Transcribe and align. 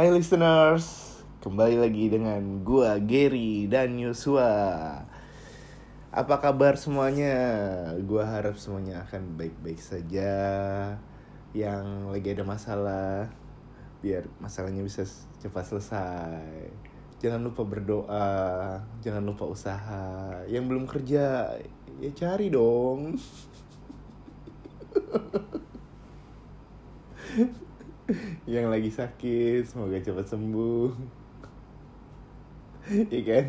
Hai 0.00 0.08
listeners, 0.08 1.20
kembali 1.44 1.76
lagi 1.76 2.08
dengan 2.08 2.64
gua 2.64 2.96
Gary 2.96 3.68
dan 3.68 4.00
Yosua. 4.00 4.48
Apa 6.08 6.40
kabar 6.40 6.80
semuanya? 6.80 7.36
Gua 8.08 8.24
harap 8.24 8.56
semuanya 8.56 9.04
akan 9.04 9.36
baik-baik 9.36 9.76
saja. 9.76 10.32
Yang 11.52 11.84
lagi 12.16 12.32
ada 12.32 12.44
masalah, 12.48 13.28
biar 14.00 14.24
masalahnya 14.40 14.80
bisa 14.80 15.04
cepat 15.36 15.68
selesai. 15.68 16.72
Jangan 17.20 17.44
lupa 17.44 17.60
berdoa, 17.68 18.80
jangan 19.04 19.20
lupa 19.20 19.52
usaha. 19.52 20.40
Yang 20.48 20.64
belum 20.64 20.88
kerja, 20.88 21.60
ya 22.00 22.10
cari 22.16 22.48
dong. 22.48 23.20
yang 28.50 28.70
lagi 28.70 28.90
sakit 28.90 29.66
semoga 29.66 30.00
cepat 30.00 30.26
sembuh. 30.26 30.90
Iya 32.90 33.22
kan? 33.22 33.46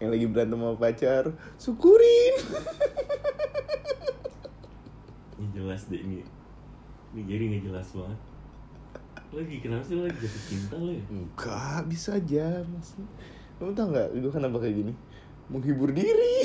Yang 0.00 0.10
lagi 0.10 0.26
berantem 0.26 0.58
sama 0.58 0.76
pacar 0.80 1.24
syukurin. 1.60 2.34
Ini 5.38 5.46
jelas 5.54 5.86
deh 5.86 6.00
ini. 6.00 6.24
Ini 7.14 7.20
jadi 7.30 7.42
nggak 7.52 7.62
jelas 7.68 7.88
banget. 7.94 8.20
Lagi 9.34 9.56
kenapa 9.60 9.84
sih 9.86 9.98
lagi 9.98 10.18
jatuh 10.18 10.42
cinta 10.46 10.76
lo 10.78 10.90
ya? 10.94 11.04
enggak 11.10 11.80
bisa 11.90 12.14
aja 12.14 12.62
maksudnya 12.70 13.10
kamu 13.58 13.74
tau 13.74 13.86
nggak 13.90 14.08
gue 14.14 14.32
kenapa 14.32 14.56
kayak 14.62 14.76
gini? 14.82 14.92
Menghibur 15.52 15.90
diri. 15.94 16.36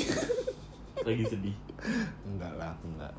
Lagi 1.00 1.24
sedih? 1.26 1.56
Enggak 2.28 2.52
lah 2.60 2.74
enggak. 2.82 3.14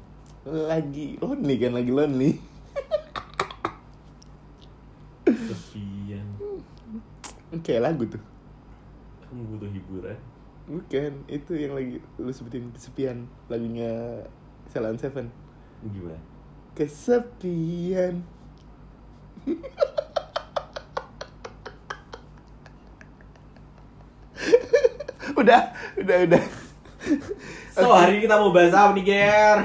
Lagi 0.48 1.20
lonely 1.20 1.56
kan 1.60 1.72
lagi 1.76 1.92
lonely 1.92 2.51
kayak 7.60 7.92
lagu 7.92 8.08
tuh. 8.08 8.24
Kamu 9.28 9.60
butuh 9.60 9.68
hiburan 9.68 10.20
bukan 10.72 11.28
itu 11.28 11.52
yang 11.60 11.76
lagi 11.76 12.00
lu 12.16 12.32
sebutin 12.32 12.72
kesepian 12.72 13.28
lagunya 13.52 14.24
Salon 14.72 14.96
Seven. 14.96 15.28
Gimana? 15.84 16.20
kesepian. 16.72 18.24
Udah 25.42 25.74
udah 25.98 26.18
udah. 26.30 26.44
So 27.74 27.90
hari 27.90 28.22
ini 28.22 28.30
kita 28.30 28.38
mau 28.38 28.54
bahas 28.54 28.78
apa 28.78 28.94
nih 28.94 29.10
Ger? 29.10 29.60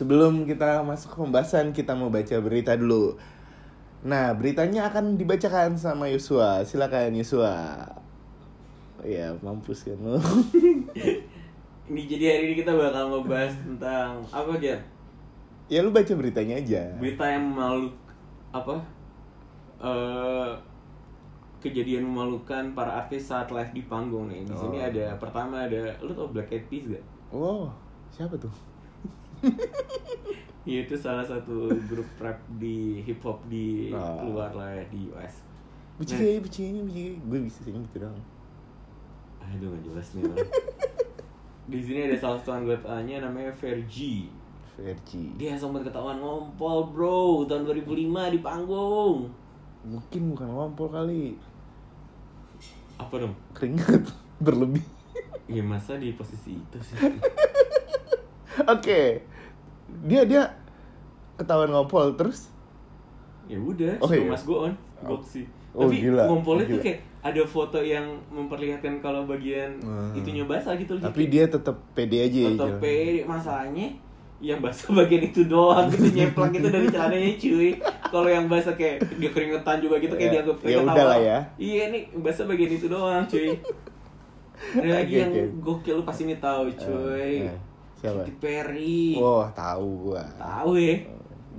sebelum 0.00 0.48
kita 0.48 0.80
masuk 0.80 1.12
ke 1.12 1.16
pembahasan 1.20 1.76
kita 1.76 1.92
mau 1.92 2.08
baca 2.08 2.32
berita 2.40 2.72
dulu 2.72 3.20
nah 4.00 4.32
beritanya 4.32 4.88
akan 4.88 5.14
dibacakan 5.14 5.76
sama 5.76 6.08
Yosua 6.08 6.64
silakan 6.64 7.12
Yosua 7.12 7.84
ya 9.04 9.32
mampus 9.40 9.84
kan 9.84 9.98
lu 9.98 10.16
Ini 11.90 12.06
jadi 12.06 12.24
hari 12.38 12.42
ini 12.46 12.54
kita 12.54 12.70
bakal 12.70 13.10
ngebahas 13.10 13.50
tentang 13.66 14.22
apa 14.30 14.54
Ger? 14.62 14.78
ya 15.66 15.82
lu 15.82 15.90
baca 15.90 16.12
beritanya 16.14 16.54
aja 16.56 16.86
Berita 16.94 17.26
yang 17.26 17.50
memalu 17.50 17.90
apa? 18.54 18.78
Eh 19.82 20.50
kejadian 21.58 22.06
memalukan 22.06 22.72
para 22.72 22.94
artis 22.94 23.26
saat 23.26 23.50
live 23.50 23.74
di 23.74 23.82
panggung 23.84 24.30
nih. 24.30 24.46
Di 24.46 24.54
sini 24.54 24.78
Oh. 24.78 24.86
ada 24.86 25.18
pertama 25.18 25.66
ada 25.66 25.92
lu 25.98 26.14
tau 26.14 26.30
Black 26.30 26.48
Eyed 26.48 26.70
Peas 26.70 26.86
gak? 26.88 27.04
wow 27.34 27.66
siapa 28.08 28.38
tuh 28.38 28.54
Iya 30.62 30.84
itu 30.84 30.94
salah 30.94 31.22
satu 31.22 31.68
grup 31.82 32.04
rap 32.16 32.36
di 32.54 33.00
hip 33.00 33.20
hop 33.20 33.40
di 33.46 33.88
Ah. 33.88 34.20
luar 34.20 34.52
lah 34.52 34.70
ya, 34.70 34.84
di 34.86 35.08
US. 35.08 35.40
Becik 35.96 36.20
becik 36.42 36.80
becik 36.82 37.16
gue 37.22 37.38
bisa 37.42 37.60
sing 37.60 37.76
gitu 37.82 38.00
dong 38.00 38.16
Aduh 39.42 39.68
gak 39.68 39.82
jelas 39.82 40.06
nih. 40.14 40.24
orang. 40.24 40.48
di 41.66 41.78
sini 41.78 42.00
ada 42.04 42.16
salah 42.16 42.36
satu 42.36 42.50
anggotanya 42.56 43.22
namanya 43.22 43.52
Vergi. 43.52 44.28
Vergi 44.72 45.36
Dia 45.36 45.54
sempat 45.54 45.82
ketahuan 45.82 46.16
ngompol 46.16 46.88
bro 46.88 47.20
tahun 47.44 47.64
2005 47.64 47.94
di 48.30 48.40
panggung. 48.40 49.28
mungkin 49.82 50.22
bukan 50.30 50.48
ngompol 50.48 50.88
kali 50.88 51.36
Apa 52.96 53.16
dong? 53.18 53.32
keringat 53.50 54.08
berlebih 54.44 54.84
Ya 55.46 55.60
masa 55.60 55.94
di 55.94 56.12
posisi 56.12 56.54
itu 56.54 56.78
sih. 56.80 56.96
oke 58.66 59.00
dia 60.02 60.22
dia 60.24 60.42
ketahuan 61.34 61.68
ngompol 61.68 62.14
terus 62.14 62.48
ya 63.44 63.56
udah, 63.56 63.98
Oh, 63.98 64.06
oh, 64.06 64.12
iya. 64.12 64.26
mas 64.26 64.42
go 64.42 64.56
on, 64.62 64.72
go 65.02 65.18
sih. 65.20 65.42
Oh, 65.70 65.86
Tapi 65.86 66.02
gila. 66.02 66.22
ngompolnya 66.24 66.66
tuh 66.66 66.76
Gila. 66.76 66.84
kayak 66.84 66.98
ada 67.20 67.42
foto 67.44 67.78
yang 67.78 68.02
memperlihatkan 68.28 68.98
kalau 68.98 69.22
bagian 69.24 69.70
Hmm. 69.78 70.10
itunya 70.12 70.42
basah 70.42 70.74
gitu 70.74 70.94
loh. 70.94 71.02
tapi 71.04 71.26
dia 71.26 71.44
tetap 71.44 71.74
pede 71.92 72.18
aja 72.20 72.38
ya 72.40 72.50
Foto 72.50 72.66
jalan. 72.66 72.78
pede 72.78 72.98
masalahnya 73.24 73.86
yang 74.40 74.58
basah 74.58 74.88
bagian 74.90 75.22
itu 75.24 75.44
doang 75.44 75.84
gitu 75.86 76.08
nyeplak 76.10 76.50
itu 76.52 76.66
dari 76.66 76.88
celananya 76.88 77.32
cuy 77.36 77.70
kalau 78.02 78.26
yang 78.26 78.46
basah 78.46 78.72
kayak 78.72 78.98
dia 79.14 79.28
keringetan 79.28 79.76
juga 79.78 79.96
gitu 79.98 80.14
kayak 80.14 80.26
Ya, 80.26 80.34
dianggap 80.34 80.56
ya 80.56 80.62
keringetan 80.64 80.90
udah 80.90 81.04
lah 81.06 81.18
ya. 81.20 81.38
iya 81.56 81.82
nih 81.88 82.02
basah 82.16 82.44
bagian 82.44 82.70
itu 82.72 82.86
doang 82.86 83.22
cuy 83.24 83.48
ada 84.72 84.88
lagi 84.94 85.12
Oke, 85.12 85.20
yang 85.20 85.30
oke. 85.30 85.42
gokil 85.60 85.94
lu 85.94 86.02
pasti 86.02 86.22
ini 86.24 86.36
tahu 86.36 86.64
cuy 86.72 87.32
Eh, 87.38 87.46
eh, 87.46 87.56
siapa? 88.00 88.24
Katy 88.24 88.34
Perry. 88.40 89.20
Wah 89.20 89.52
tahu 89.52 89.88
gua. 90.08 90.24
Tahu 90.34 90.72
ya. 90.80 90.96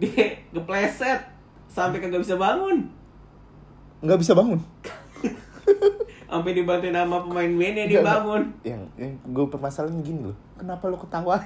Dia 0.02 0.41
kepleset 0.50 1.22
sampai 1.69 2.02
kagak 2.02 2.25
bisa 2.25 2.35
bangun. 2.35 2.90
Nggak 4.02 4.19
bisa 4.19 4.34
bangun? 4.34 4.57
Sampai 6.31 6.56
dibantuin 6.56 6.96
sama 6.96 7.28
pemain 7.28 7.44
bandnya 7.44 7.85
Nggak, 7.85 8.02
dibangun 8.02 8.44
yang 8.63 8.81
yang 8.96 9.13
gue 9.19 9.46
permasalahan 9.52 10.00
gini 10.00 10.31
loh. 10.31 10.38
Kenapa 10.56 10.88
lo 10.88 10.96
ketawa? 10.96 11.38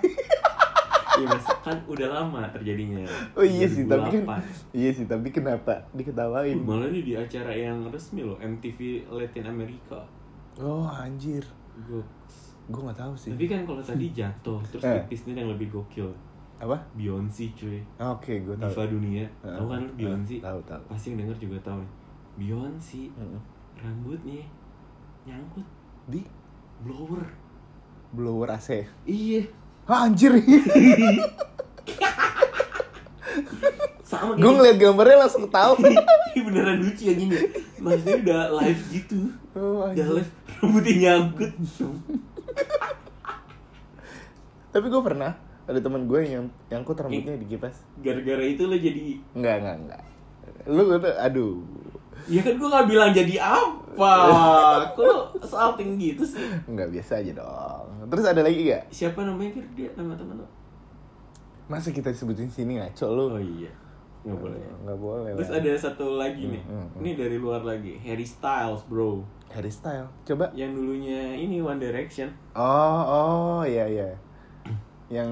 Iya 1.16 1.32
mas. 1.32 1.48
Kan 1.64 1.80
udah 1.88 2.08
lama 2.12 2.44
terjadinya. 2.52 3.08
Oh 3.40 3.46
iya 3.48 3.72
sih 3.72 3.88
tapi 3.88 4.20
kan 4.20 4.36
2008. 4.36 4.76
iya 4.76 4.90
sih 4.92 5.08
tapi 5.08 5.32
kenapa 5.32 5.88
diketawain? 5.96 6.60
Malah 6.60 6.92
ini 6.92 7.02
di 7.08 7.14
acara 7.16 7.56
yang 7.56 7.88
resmi 7.88 8.20
loh, 8.20 8.36
MTV 8.36 9.08
Latin 9.08 9.48
America. 9.48 10.04
oh 10.60 10.84
anjir. 10.92 11.48
Goks. 11.88 12.25
Gue 12.66 12.82
nggak 12.82 12.98
tahu 12.98 13.14
sih 13.14 13.30
Tapi 13.30 13.46
kan 13.46 13.62
kalau 13.64 13.78
tadi 13.80 14.08
jatuh, 14.10 14.60
terus 14.66 14.84
Eh. 14.84 14.98
tipisnya 15.00 15.38
yang 15.38 15.50
lebih 15.50 15.70
gokil. 15.72 16.10
apa 16.56 16.80
Beyonce 16.94 17.52
cuy. 17.52 17.84
oke 17.96 18.34
gue 18.42 18.56
tahu 18.56 18.72
Diva 18.72 18.84
dunia. 18.88 19.24
Eh, 19.40 19.52
Tahu 19.52 19.68
kan 19.68 19.80
lu 19.80 19.86
eh, 19.86 19.96
Beyonce? 19.98 20.36
tahu 20.40 20.60
tahu 20.64 20.82
Pasti 20.88 21.06
yang 21.10 21.18
denger 21.22 21.38
juga 21.42 21.58
tahu 21.62 21.78
nih. 21.78 21.92
Beyonce 22.36 23.02
Heeh. 23.12 23.42
rambutnya 23.78 24.44
nyangkut 25.24 25.68
di 26.08 26.22
blower. 26.80 27.24
blower 28.12 28.48
AC 28.50 28.88
Iya. 29.04 29.44
ah, 29.86 30.06
anjir 30.06 30.32
Sama 34.02 34.34
gue 34.34 34.48
ngeliat 34.48 34.78
gambarnya 34.78 35.18
langsung 35.20 35.46
tahu 35.48 35.76
Ini 36.32 36.42
beneran 36.42 36.78
lucu 36.80 37.04
ya 37.04 37.16
gini. 37.16 37.36
Maksudnya 37.78 38.16
udah 38.22 38.42
live 38.60 38.82
gitu. 38.92 39.20
oh, 39.54 39.86
Udah 39.86 39.92
anjir. 39.92 40.08
live 40.16 40.32
rambutnya 40.56 40.94
nyangkut. 40.96 41.52
Tapi 44.76 44.92
gue 44.92 45.00
pernah 45.00 45.32
ada 45.64 45.80
teman 45.80 46.04
gue 46.04 46.20
yang 46.22 46.46
nyangkut 46.68 47.00
rambutnya 47.00 47.40
di 47.40 47.48
kipas 47.48 47.80
Gara-gara 47.98 48.44
itu 48.44 48.68
lo 48.68 48.76
jadi 48.76 49.16
Enggak, 49.32 49.56
enggak, 49.58 49.76
enggak. 49.80 50.04
Lu 50.68 50.84
udah, 50.92 51.16
aduh. 51.18 51.64
Ya 52.28 52.42
kan 52.42 52.54
gue 52.54 52.68
gak 52.68 52.86
bilang 52.86 53.10
jadi 53.10 53.36
apa 53.40 54.10
Kok 54.98 55.40
salting 55.42 55.96
gitu 55.96 56.22
sih 56.22 56.44
Enggak 56.66 56.92
biasa 56.92 57.18
aja 57.18 57.32
dong. 57.34 57.88
Terus 58.06 58.26
ada 58.28 58.42
lagi 58.44 58.68
gak? 58.68 58.84
Siapa 58.92 59.24
namanya 59.24 59.56
Fir? 59.56 59.66
Dia 59.74 59.90
nama 59.96 60.14
teman 60.14 60.44
lo? 60.44 60.48
Masa 61.66 61.90
kita 61.90 62.12
sebutin 62.12 62.46
sini 62.46 62.78
ngaco 62.78 63.06
lu? 63.10 63.26
Oh 63.32 63.42
iya 63.42 63.72
Gak 64.22 64.38
boleh 64.38 64.60
Enggak 64.84 65.00
boleh 65.00 65.32
Terus 65.34 65.50
lah. 65.50 65.58
ada 65.62 65.72
satu 65.80 66.06
lagi 66.16 66.44
nih 66.46 66.62
Hmm, 66.62 66.86
hmm, 66.92 67.00
Ini 67.00 67.10
dari 67.16 67.38
luar 67.38 67.64
lagi 67.64 67.98
Harry 68.04 68.26
Styles 68.26 68.84
bro 68.86 69.24
Harry 69.50 69.72
Style. 69.72 70.12
Coba. 70.26 70.52
Yang 70.52 70.76
dulunya 70.76 71.32
ini 71.32 71.58
One 71.58 71.80
Direction 71.80 72.28
Oh, 72.54 73.02
oh, 73.02 73.62
iya 73.64 73.88
iya. 73.88 74.10
Yang 75.08 75.30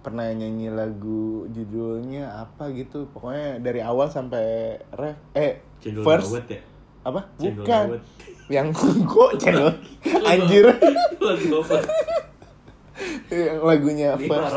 pernah 0.00 0.28
nyanyi 0.28 0.68
lagu 0.68 1.48
judulnya 1.48 2.44
apa 2.44 2.68
gitu. 2.70 3.08
Pokoknya 3.10 3.58
dari 3.58 3.80
awal 3.80 4.08
sampai 4.08 4.76
ref 4.92 5.16
eh 5.32 5.64
Cendol 5.80 6.04
first 6.04 6.32
ya? 6.46 6.60
apa? 7.02 7.20
Cendol 7.36 7.64
Bukan. 7.64 7.84
dawet. 7.88 8.02
Yang 8.48 8.66
kok 9.12 9.30
channel 9.38 9.70
anjir. 10.22 10.66
Yang 13.28 13.58
lagunya 13.60 14.08
first 14.16 14.54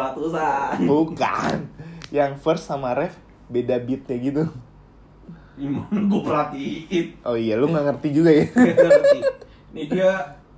Bukan. 0.84 1.58
Yang 2.08 2.32
first 2.40 2.64
sama 2.64 2.92
ref 2.94 3.16
beda 3.48 3.80
beatnya 3.80 4.16
gitu. 4.20 4.44
Gimana 5.58 5.90
gue 5.90 6.22
perhatiin 6.22 7.06
Oh 7.26 7.34
iya, 7.34 7.58
lu 7.58 7.66
nggak 7.66 7.86
ngerti 7.90 8.08
juga 8.14 8.30
ya? 8.30 8.46
Ngerti 8.46 9.20
Nih 9.74 9.86
dia 9.90 10.12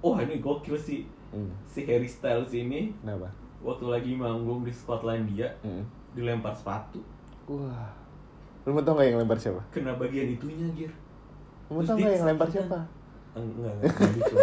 Wah 0.03 0.19
ini 0.19 0.44
gokil 0.44 0.75
sih 0.75 1.07
Hmm, 1.30 1.53
Si 1.63 1.86
Harry 1.86 2.09
Styles 2.09 2.50
ini 2.51 2.89
Lu 8.64 8.70
mau 8.70 8.84
tau 8.84 8.94
gak 8.96 9.06
yang 9.06 9.20
lempar 9.20 9.36
siapa? 9.36 9.62
kena 9.70 9.96
bagian 9.96 10.30
itunya 10.30 10.68
Gir 10.74 10.92
Lu 11.68 11.76
mau 11.76 11.84
tau 11.84 11.96
gak 11.96 12.12
yang 12.12 12.26
lempar 12.26 12.48
siapa? 12.48 12.80
enggak 13.32 13.72
enggak, 13.72 13.92
enggak 13.94 14.10
gitu. 14.16 14.36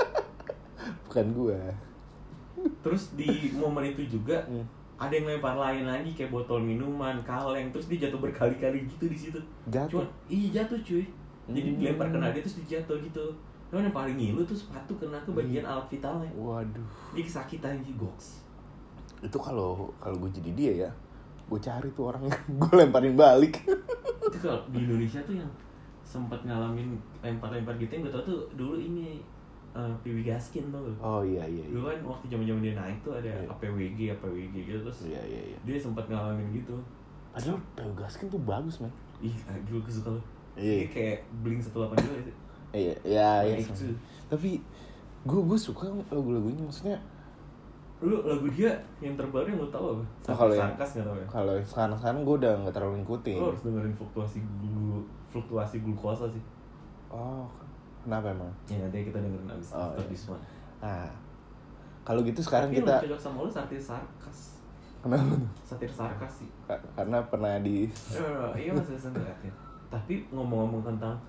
Bukan 1.08 1.26
gua 1.34 1.60
terus 2.80 3.16
di 3.16 3.28
momen 3.56 3.88
itu 3.88 4.04
juga 4.10 4.44
Hmm. 4.44 4.64
ada 4.94 5.10
yang 5.10 5.24
lempar 5.26 5.56
lain 5.56 5.88
lagi 5.88 6.12
kayak 6.12 6.28
botol 6.28 6.60
minuman 6.60 7.16
kaleng 7.24 7.72
terus 7.72 7.88
dia 7.88 8.04
jatuh 8.04 8.20
berkali-kali 8.20 8.84
gitu 8.86 9.08
di 9.08 9.16
situ 9.16 9.40
Jatuh? 9.66 10.04
Cuman, 10.04 10.08
iya 10.28 10.60
jatuh 10.60 10.76
cuy 10.78 11.04
jadi 11.48 11.66
Hmm. 11.66 11.78
dilempar 11.80 12.06
kena 12.10 12.30
dia 12.30 12.44
terus 12.44 12.60
dia 12.60 12.78
jatuh 12.78 13.00
gitu 13.00 13.32
Cuman 13.70 13.86
yang 13.86 13.94
paling 13.94 14.16
ngilu 14.16 14.42
tuh 14.42 14.54
sepatu 14.54 14.92
kena 14.94 15.16
ke 15.16 15.30
bagian 15.30 15.62
Hmm. 15.62 15.72
alat 15.72 15.86
vitalnya. 15.88 16.30
Waduh. 16.32 16.86
Dia 17.10 17.22
kesakitan 17.22 17.78
sih 17.80 17.94
goks. 17.94 18.42
Itu 19.20 19.36
kalau 19.36 19.94
kalau 19.96 20.16
gue 20.18 20.30
jadi 20.32 20.50
dia 20.52 20.72
ya 20.80 20.90
Gue 21.46 21.58
cari 21.58 21.86
tuh 21.90 22.08
orang 22.08 22.24
Gue 22.58 22.72
lemparin 22.74 23.14
balik. 23.14 23.62
Itu 24.26 24.38
kalau 24.40 24.62
di 24.66 24.80
Indonesia 24.80 25.20
tuh 25.20 25.34
yang 25.34 25.50
sempat 26.00 26.42
ngalamin 26.42 26.98
lempar-lempar 27.20 27.74
gitu 27.76 27.90
yang 27.92 28.02
gue 28.02 28.12
tau 28.12 28.24
tuh 28.24 28.42
dulu 28.52 28.74
ini 28.74 29.22
uh, 29.70 29.94
Piwi 30.00 30.22
Gaskin 30.22 30.66
tuh 30.68 30.90
Oh 30.98 31.22
iya 31.22 31.42
iya 31.44 31.62
iya. 31.62 31.70
Dulu 31.70 31.86
kan 31.86 31.98
waktu 32.08 32.24
zaman-zaman 32.28 32.60
dia 32.60 32.74
naik 32.74 32.98
tuh 33.00 33.14
ada 33.14 33.30
Iya. 33.30 33.46
APWG 33.48 33.98
APWG 34.14 34.54
gitu 34.64 34.78
terus 34.80 34.98
Iya 35.06 35.22
iya 35.22 35.40
iya. 35.46 35.58
dia 35.62 35.76
sempat 35.76 36.06
ngalamin 36.06 36.50
gitu. 36.52 36.74
Padahal 37.30 37.58
Teo 37.74 37.92
Gaskin 37.94 38.26
tuh 38.26 38.40
bagus 38.40 38.78
men. 38.78 38.90
Ih 39.20 39.34
gue 39.64 39.80
kesuka 39.80 40.10
lo 40.10 40.22
Iya. 40.56 40.82
Ini 40.82 40.86
kayak 40.88 41.18
Blink 41.42 41.62
182 41.62 42.26
gitu 42.26 42.32
Iya 42.70 42.94
iya 43.02 43.30
iya 43.44 43.56
tuh. 43.64 43.94
Tapi 44.28 44.62
gue 45.20 45.40
gue 45.42 45.58
suka 45.58 45.84
lagu-lagunya 46.06 46.60
maksudnya 46.60 46.96
lu 48.00 48.16
lagu 48.24 48.48
dia 48.48 48.72
yang 48.98 49.12
terbaru 49.12 49.44
yang 49.44 49.60
lu 49.60 49.68
tahu 49.68 49.92
apa? 49.92 50.04
Oh, 50.24 50.36
kalau 50.38 50.54
yang- 50.54 50.72
sarkas 50.72 50.88
nggak 50.94 51.04
tahu 51.04 51.16
ya? 51.16 51.26
kalau 51.28 51.54
sekarang 51.60 51.96
sekarang 51.96 52.20
gue 52.22 52.36
udah 52.38 52.52
nggak 52.58 52.72
terlalu 52.72 52.94
ngikutin. 52.98 53.36
Lu 53.36 53.46
harus 53.46 53.62
dengerin 53.62 53.92
fluktuasi 53.94 54.38
glu 54.56 55.04
fluktuasi 55.28 55.76
glukosa 55.80 56.24
sih. 56.26 56.44
Oh 57.08 57.44
kenapa 58.00 58.30
emang? 58.30 58.48
Ya 58.66 58.80
nanti 58.80 59.04
kita 59.04 59.18
dengerin 59.18 59.50
abis 59.50 59.68
Oh, 59.70 59.84
after 59.84 60.00
iya. 60.00 60.08
this 60.08 60.24
one. 60.26 60.40
Ah 60.80 61.10
kalau 62.00 62.24
gitu 62.24 62.40
sekarang 62.40 62.72
Tapi 62.72 62.80
kita 62.80 62.94
yang 62.94 63.04
cocok 63.04 63.20
sama 63.20 63.38
lu 63.38 63.50
satir 63.50 63.76
sarkas. 63.78 64.38
kenapa? 65.00 65.32
tuh? 65.36 65.50
Satir 65.66 65.90
sarkas 65.90 66.32
sih. 66.34 66.48
Ka- 66.64 66.80
Karena 66.94 67.18
pernah 67.22 67.60
di 67.60 67.84
Eh, 67.84 68.50
iya 68.58 68.72
masih 68.72 68.96
sengaja. 69.02 69.52
Tapi 69.86 70.24
ngomong-ngomong 70.30 70.80
tentang 70.82 71.20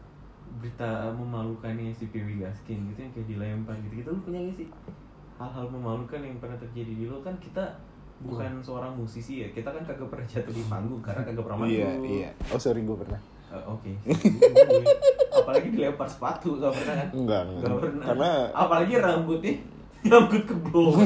berita 0.60 1.08
memalukannya 1.16 1.96
si 1.96 2.12
Piwi 2.12 2.44
Gaskin 2.44 2.92
gitu 2.92 3.00
yang 3.08 3.12
kayak 3.16 3.28
dilempar 3.30 3.76
gitu 3.88 3.94
gitu 4.04 4.10
lu 4.12 4.20
punya 4.26 4.40
gak 4.52 4.56
sih 4.60 4.68
hal-hal 5.40 5.66
memalukan 5.72 6.20
yang 6.22 6.38
pernah 6.38 6.58
terjadi 6.60 6.92
di 6.92 7.06
lu 7.08 7.18
kan 7.24 7.34
kita 7.40 7.64
bukan 8.22 8.62
seorang 8.62 8.94
musisi 8.94 9.42
ya 9.42 9.48
kita 9.50 9.74
kan 9.74 9.82
kagak 9.82 10.06
pernah 10.06 10.28
jatuh 10.30 10.54
di 10.54 10.64
panggung 10.70 11.02
karena 11.02 11.26
kagak 11.26 11.42
pernah 11.42 11.60
manggung 11.66 11.82
Iya 11.82 11.92
iya. 12.06 12.30
Oh 12.54 12.60
sorry 12.62 12.86
gue 12.86 12.94
pernah. 12.94 13.18
Eh, 13.52 13.64
Oke. 13.68 13.92
Apalagi 15.34 15.68
dilempar 15.74 16.08
sepatu 16.08 16.62
gak 16.62 16.72
pernah 16.72 16.96
kan? 17.02 17.10
Enggak 17.12 17.42
enggak. 17.50 17.66
Gak 17.66 17.78
pernah. 17.82 18.06
Karena 18.06 18.30
apalagi 18.54 18.94
rambutnya 19.02 19.54
rambut 20.12 20.44
keblong. 20.46 20.98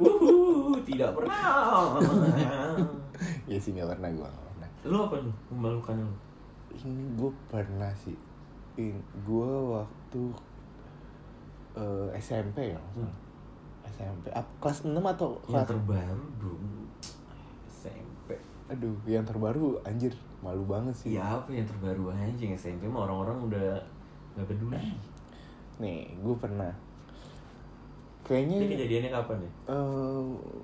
Uhuh, 0.00 0.76
tidak 0.84 1.10
pernah. 1.16 1.96
ya 3.46 3.58
sih 3.60 3.70
nggak 3.76 3.88
pernah 3.96 4.08
gue 4.08 4.28
nggak 4.28 4.44
pernah. 4.52 4.68
lu 4.88 4.96
apa 5.04 5.14
lu 5.20 5.30
memalukan 5.52 5.96
lu? 5.96 6.12
Ini 6.76 7.04
gue 7.16 7.30
pernah 7.48 7.92
sih. 7.96 8.16
In, 8.80 8.96
gue 9.28 9.52
waktu 9.68 10.22
eh, 11.76 12.08
SMP 12.16 12.72
ya 12.72 12.78
langsung. 12.80 13.12
SMP. 13.92 14.32
Ap, 14.32 14.46
kelas 14.62 14.88
6 14.88 14.96
atau 14.96 15.36
Yang 15.36 15.52
kelas 15.52 15.68
terbaru 15.68 16.24
dong. 16.40 16.64
SMP. 17.68 18.30
Aduh, 18.72 18.96
yang 19.04 19.24
terbaru 19.26 19.76
anjir 19.84 20.14
malu 20.40 20.64
banget 20.64 20.94
sih. 20.96 21.08
Ya 21.18 21.36
apa 21.36 21.52
yang 21.52 21.68
terbaru 21.68 22.08
aja 22.14 22.44
SMP 22.56 22.88
mah 22.88 23.04
orang-orang 23.04 23.52
udah 23.52 23.68
nggak 24.36 24.46
peduli. 24.48 24.96
Nih, 25.76 26.16
gue 26.16 26.36
pernah. 26.40 26.72
Ini 28.22 28.30
Kayaknya 28.54 28.56
kejadiannya 28.70 29.10
kapan 29.10 29.36
ya? 29.36 29.50
eh 29.66 30.22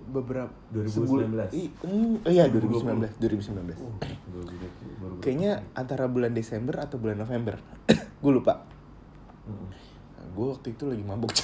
beberapa 0.09 0.53
2019. 0.71 0.95
sebul- 0.95 1.27
i- 1.51 1.75
mm, 1.77 2.15
oh 2.23 2.31
iya 2.31 2.45
2020. 2.47 3.11
2019 3.19 3.19
2019 3.19 3.83
Oh, 3.83 3.93
kayaknya 5.19 5.53
antara 5.75 6.07
bulan 6.07 6.33
Desember 6.33 6.79
atau 6.79 6.97
bulan 6.97 7.19
November. 7.19 7.59
Gue 8.23 8.33
lupa. 8.33 8.63
Nah, 9.45 10.27
gue 10.29 10.47
waktu 10.47 10.71
itu 10.71 10.85
lagi 10.85 11.03
mabuk 11.03 11.33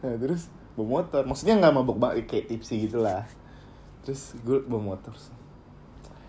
nah, 0.00 0.14
terus 0.16 0.48
bawa 0.74 0.88
motor. 1.00 1.22
Maksudnya 1.24 1.54
nggak 1.56 1.74
mabuk 1.74 1.98
banget 1.98 2.26
kayak 2.26 2.46
tipsi 2.48 2.80
gitulah 2.82 3.22
terus 4.02 4.36
gue 4.40 4.60
bawa 4.62 4.92
motor 4.92 5.16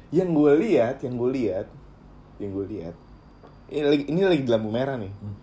yang 0.07 0.31
gue 0.31 0.51
lihat 0.61 1.03
yang 1.03 1.15
gue 1.15 1.27
lihat 1.33 1.67
yang 2.37 2.51
gue 2.53 2.65
lihat 2.69 2.95
ini 3.67 3.83
lagi 3.83 4.03
ini 4.07 4.21
lagi 4.23 4.43
di 4.43 4.51
lampu 4.51 4.69
merah 4.69 4.95
nih. 4.95 5.11
Hmm. 5.11 5.35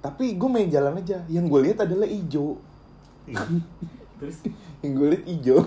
Tapi 0.00 0.32
gue 0.32 0.48
main 0.48 0.66
jalan 0.66 0.96
aja 0.96 1.20
yang 1.26 1.44
gue 1.44 1.60
lihat 1.62 1.80
adalah 1.80 2.04
hijau 2.04 2.56
Iya. 3.24 3.36
Terus 4.18 4.36
yang 4.80 4.92
gue 4.94 5.06
lihat 5.10 5.24
hijau 5.24 5.60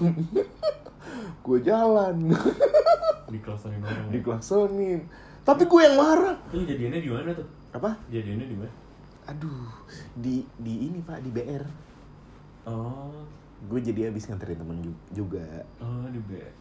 gue 1.46 1.60
jalan 1.62 2.16
diklasonin 3.34 3.82
orang. 3.82 4.08
ya? 4.08 4.12
diklaksonin 4.12 5.00
tapi 5.42 5.64
gue 5.64 5.82
yang 5.82 5.96
marah 5.96 6.38
Itu 6.48 6.62
kejadiannya 6.62 7.00
di 7.00 7.10
mana 7.10 7.30
tuh? 7.34 7.48
apa 7.72 7.90
Kejadiannya 8.08 8.48
di 8.48 8.58
mana? 8.58 8.74
aduh 9.24 9.72
di 10.14 10.44
di 10.56 10.74
ini 10.84 11.00
pak 11.00 11.20
di 11.20 11.30
BR 11.30 11.64
Oh, 12.64 13.12
gue 13.66 13.80
jadi 13.82 14.08
habis 14.08 14.24
nganterin 14.24 14.56
temen 14.56 14.80
ju- 14.80 15.04
juga 15.14 15.44
oh 15.78 16.08
di 16.08 16.20
BR. 16.22 16.56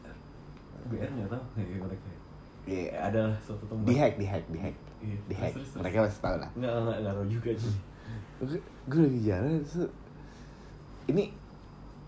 BR 0.84 1.10
nggak 1.12 1.30
tahu 1.30 1.44
kayak. 1.54 2.21
Iya. 2.64 2.85
Ya, 2.85 2.99
ada 3.05 3.23
suatu 3.38 3.64
tempat. 3.64 3.85
di 3.85 3.94
hack 3.94 4.14
di 4.14 4.25
hack 4.25 4.44
di 4.47 4.59
hack 4.59 4.76
Iya, 4.99 5.17
di 5.26 5.35
hack 5.35 5.53
terus, 5.53 5.67
terus, 5.69 5.81
mereka 5.82 5.97
pasti 6.05 6.20
tahu 6.20 6.37
lah 6.38 6.50
Nggak, 6.55 6.73
nggak, 6.76 6.97
nggak 6.99 7.12
tahu 7.12 7.26
juga 7.29 7.50
sih. 7.53 7.75
gue, 8.43 8.59
lagi 9.00 9.20
jalan 9.25 9.50
terus 9.61 9.91
ini 11.05 11.25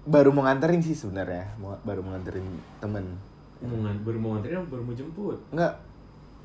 baru 0.05 0.31
mau 0.31 0.43
nganterin 0.43 0.79
sih 0.79 0.93
sebenarnya 0.93 1.47
baru 1.81 2.01
mau 2.01 2.13
nganterin 2.13 2.47
temen 2.79 3.05
Mau 3.61 3.79
ngan- 3.81 4.03
baru 4.03 4.19
mau 4.19 4.31
nganterin 4.35 4.63
baru 4.65 4.83
mau 4.83 4.93
jemput? 4.93 5.39
nggak 5.51 5.73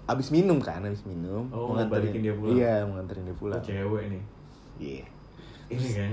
abis 0.08 0.28
minum 0.32 0.58
kan 0.58 0.82
abis 0.82 1.04
minum 1.04 1.46
Oh, 1.50 1.70
mau 1.72 1.86
balikin 1.86 2.22
dia 2.24 2.34
pulang. 2.34 2.56
iya 2.56 2.82
mau 2.82 2.96
nganterin 2.96 3.24
dia 3.24 3.32
Oh, 3.32 3.40
pulang 3.40 3.62
cewek 3.62 4.04
nih. 4.10 4.24
iya 4.80 5.06
Ini 5.70 5.86
kan, 5.92 6.10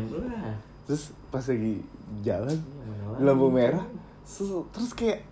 terus 0.84 1.02
pas 1.26 1.40
lagi 1.42 1.80
jalan 2.20 2.52
Iya, 2.52 3.24
lampu 3.24 3.48
merah 3.48 3.84
terus, 4.20 4.52
terus 4.68 4.90
kayak 4.92 5.24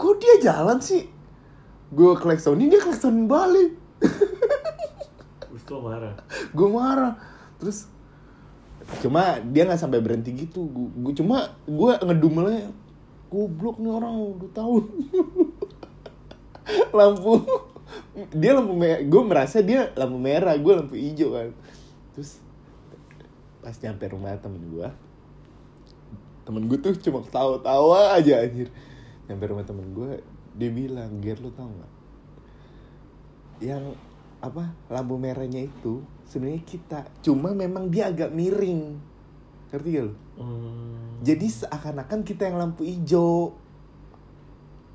kok 0.00 0.16
dia 0.16 0.34
jalan 0.40 0.80
sih? 0.80 1.04
Gue 1.92 2.16
klaksonin 2.16 2.72
dia 2.72 2.80
klaksonin 2.80 3.28
balik 3.28 3.76
Terus 5.44 5.64
marah. 5.76 6.16
gue 6.56 6.68
marah. 6.72 7.14
Terus 7.60 7.84
cuma 9.04 9.36
dia 9.44 9.68
nggak 9.68 9.76
sampai 9.76 10.00
berhenti 10.00 10.32
gitu. 10.32 10.64
Gue 10.72 11.12
cuma 11.12 11.52
gue 11.68 11.92
ngedumelnya 12.00 12.72
goblok 13.28 13.76
nih 13.78 13.92
orang 13.92 14.14
udah 14.40 14.50
tahu 14.56 14.76
lampu. 16.96 17.44
Dia 18.32 18.56
lampu 18.56 18.72
merah 18.72 19.04
gue 19.04 19.22
merasa 19.22 19.60
dia 19.60 19.92
lampu 19.92 20.16
merah 20.16 20.56
gue 20.56 20.72
lampu 20.72 20.96
hijau 20.96 21.36
kan. 21.36 21.52
Terus 22.16 22.40
pas 23.60 23.76
nyampe 23.76 24.08
rumah 24.08 24.32
temen 24.40 24.62
gue 24.72 24.88
temen 26.48 26.64
gue 26.66 26.78
tuh 26.80 26.96
cuma 26.96 27.20
ketawa-tawa 27.20 28.16
aja 28.16 28.42
anjir 28.42 28.72
nyampe 29.30 29.46
rumah 29.46 29.62
temen 29.62 29.86
gue 29.94 30.18
dia 30.58 30.70
bilang 30.74 31.22
Ger 31.22 31.38
lu 31.38 31.54
tau 31.54 31.70
nggak 31.70 31.92
yang 33.62 33.94
apa 34.40 34.72
lampu 34.90 35.14
merahnya 35.14 35.62
itu 35.62 36.00
sebenarnya 36.26 36.64
kita 36.64 36.98
cuma 37.20 37.54
memang 37.54 37.86
dia 37.86 38.10
agak 38.10 38.34
miring 38.34 38.98
ngerti 39.70 39.88
gak 39.94 40.04
lu 40.10 40.14
Hmm. 40.40 41.20
jadi 41.20 41.46
seakan-akan 41.46 42.24
kita 42.24 42.48
yang 42.48 42.56
lampu 42.56 42.80
hijau 42.82 43.52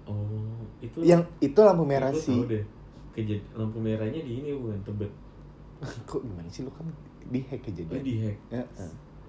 Oh, 0.06 0.58
itu 0.82 1.02
yang 1.02 1.22
itu 1.38 1.58
lampu 1.62 1.82
merah 1.82 2.14
Gua 2.14 2.22
sih 2.22 2.38
deh. 2.46 2.62
Kejad 3.14 3.42
lampu 3.54 3.82
merahnya 3.82 4.22
di 4.22 4.38
ini 4.38 4.54
bukan 4.54 4.78
tebet. 4.86 5.10
kok 6.06 6.22
gimana 6.22 6.46
sih 6.50 6.62
lu 6.62 6.70
kan 6.74 6.86
di 7.26 7.42
hack 7.42 7.62
Oh, 7.62 7.66
kejadian 7.70 8.02
di 8.06 8.14
hack. 8.22 8.38
Ya. 8.54 8.64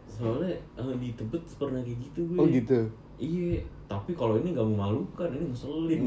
Soalnya 0.08 0.54
eh, 0.54 0.96
di 0.96 1.10
tebet 1.12 1.42
pernah 1.54 1.80
kayak 1.80 1.98
gitu 2.00 2.20
gue. 2.26 2.38
oh 2.38 2.46
gitu 2.46 2.80
Iya, 3.16 3.60
tapi 3.86 4.12
kalau 4.12 4.36
ini 4.36 4.52
nggak 4.52 4.66
memalukan, 4.66 5.28
ini 5.30 5.48
ngeselin. 5.48 6.00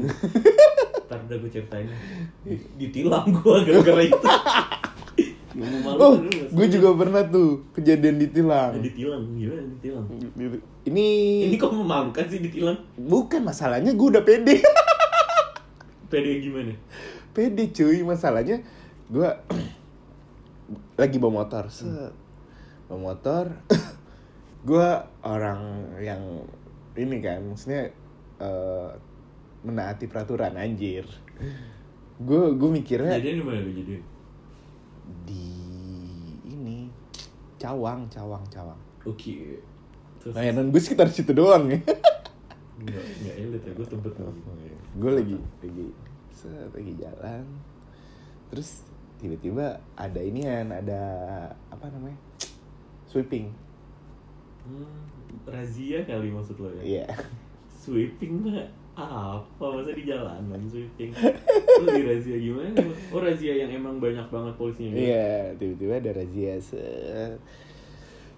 Ntar 1.06 1.18
udah 1.20 1.36
gue 1.36 1.50
ceritain. 1.50 1.90
Ditilang 2.76 3.26
gue 3.28 3.56
gara-gara 3.64 4.02
itu. 4.04 4.28
Oh 5.90 6.14
gue 6.48 6.66
juga 6.70 6.94
pernah 6.94 7.26
tuh 7.26 7.66
kejadian 7.72 8.16
ditilang 8.16 8.70
Nah, 8.70 8.80
ditilang, 8.80 9.22
gimana 9.34 9.62
ditilang? 9.76 10.06
ini 10.86 11.06
Ini 11.44 11.56
kok 11.58 11.74
memalukan 11.74 12.22
sih 12.24 12.38
ditilang? 12.38 12.78
bukan 12.96 13.42
masalahnya 13.42 13.90
gue 13.90 14.08
udah 14.08 14.22
pede 14.22 14.62
Pede 16.10 16.38
gimana? 16.38 16.70
pede 17.30 17.66
cuy 17.68 17.98
masalahnya 18.00 18.62
gue 19.06 19.26
lagi 21.00 21.16
bawa 21.18 21.42
motor 21.42 21.66
set 21.66 22.14
motor 22.98 23.52
gue 24.68 24.88
orang 25.22 25.60
yang 26.02 26.22
ini 26.98 27.16
kan 27.22 27.40
maksudnya 27.44 27.94
eh, 28.40 28.90
menaati 29.62 30.08
peraturan 30.08 30.56
anjir 30.56 31.06
gue 32.20 32.42
gue 32.56 32.70
mikirnya 32.70 33.16
Jadian 33.20 33.36
di 33.40 33.44
mana 33.44 33.58
lu 33.60 33.72
jadian? 33.72 34.02
di 35.26 35.46
ini 36.48 36.88
cawang 37.60 38.06
cawang 38.08 38.44
cawang 38.48 38.80
Oke. 39.08 39.56
Terus 40.20 40.36
layanan 40.36 40.68
gue 40.68 40.80
sekitar 40.80 41.08
situ 41.08 41.32
doang 41.32 41.72
ya 41.72 41.80
enggak 42.80 43.04
enggak 43.20 43.36
elit 43.36 43.62
ya, 43.64 43.72
gue 43.76 43.86
tebet 43.86 44.14
lagi. 44.16 44.40
gue 44.96 45.10
lagi 45.12 45.36
lagi 45.60 45.86
set, 46.32 46.70
lagi 46.72 46.92
jalan 46.96 47.44
terus 48.48 48.88
tiba-tiba 49.20 49.78
ada 49.94 50.20
inian 50.20 50.72
ada 50.72 51.02
apa 51.68 51.86
namanya 51.92 52.16
sweeping 53.10 53.50
Hmm, 54.60 54.86
razia 55.44 56.04
kali 56.04 56.30
maksud 56.30 56.56
lo 56.56 56.70
ya? 56.78 56.82
iya 56.84 57.06
Sweeping 57.72 58.44
mah 58.44 58.68
apa 58.92 59.64
masa 59.66 59.90
di 59.90 60.04
jalanan 60.04 60.60
sweeping? 60.68 61.16
Lu 61.80 61.88
di 61.88 62.02
razia 62.04 62.36
gimana? 62.36 62.76
Oh 63.08 63.18
razia 63.18 63.56
yang 63.56 63.72
emang 63.72 63.96
banyak 63.96 64.28
banget 64.28 64.52
polisinya 64.54 64.92
iya 64.92 65.56
tiba-tiba 65.56 65.96
ada 65.96 66.12
razia 66.14 66.60
set. 66.60 67.40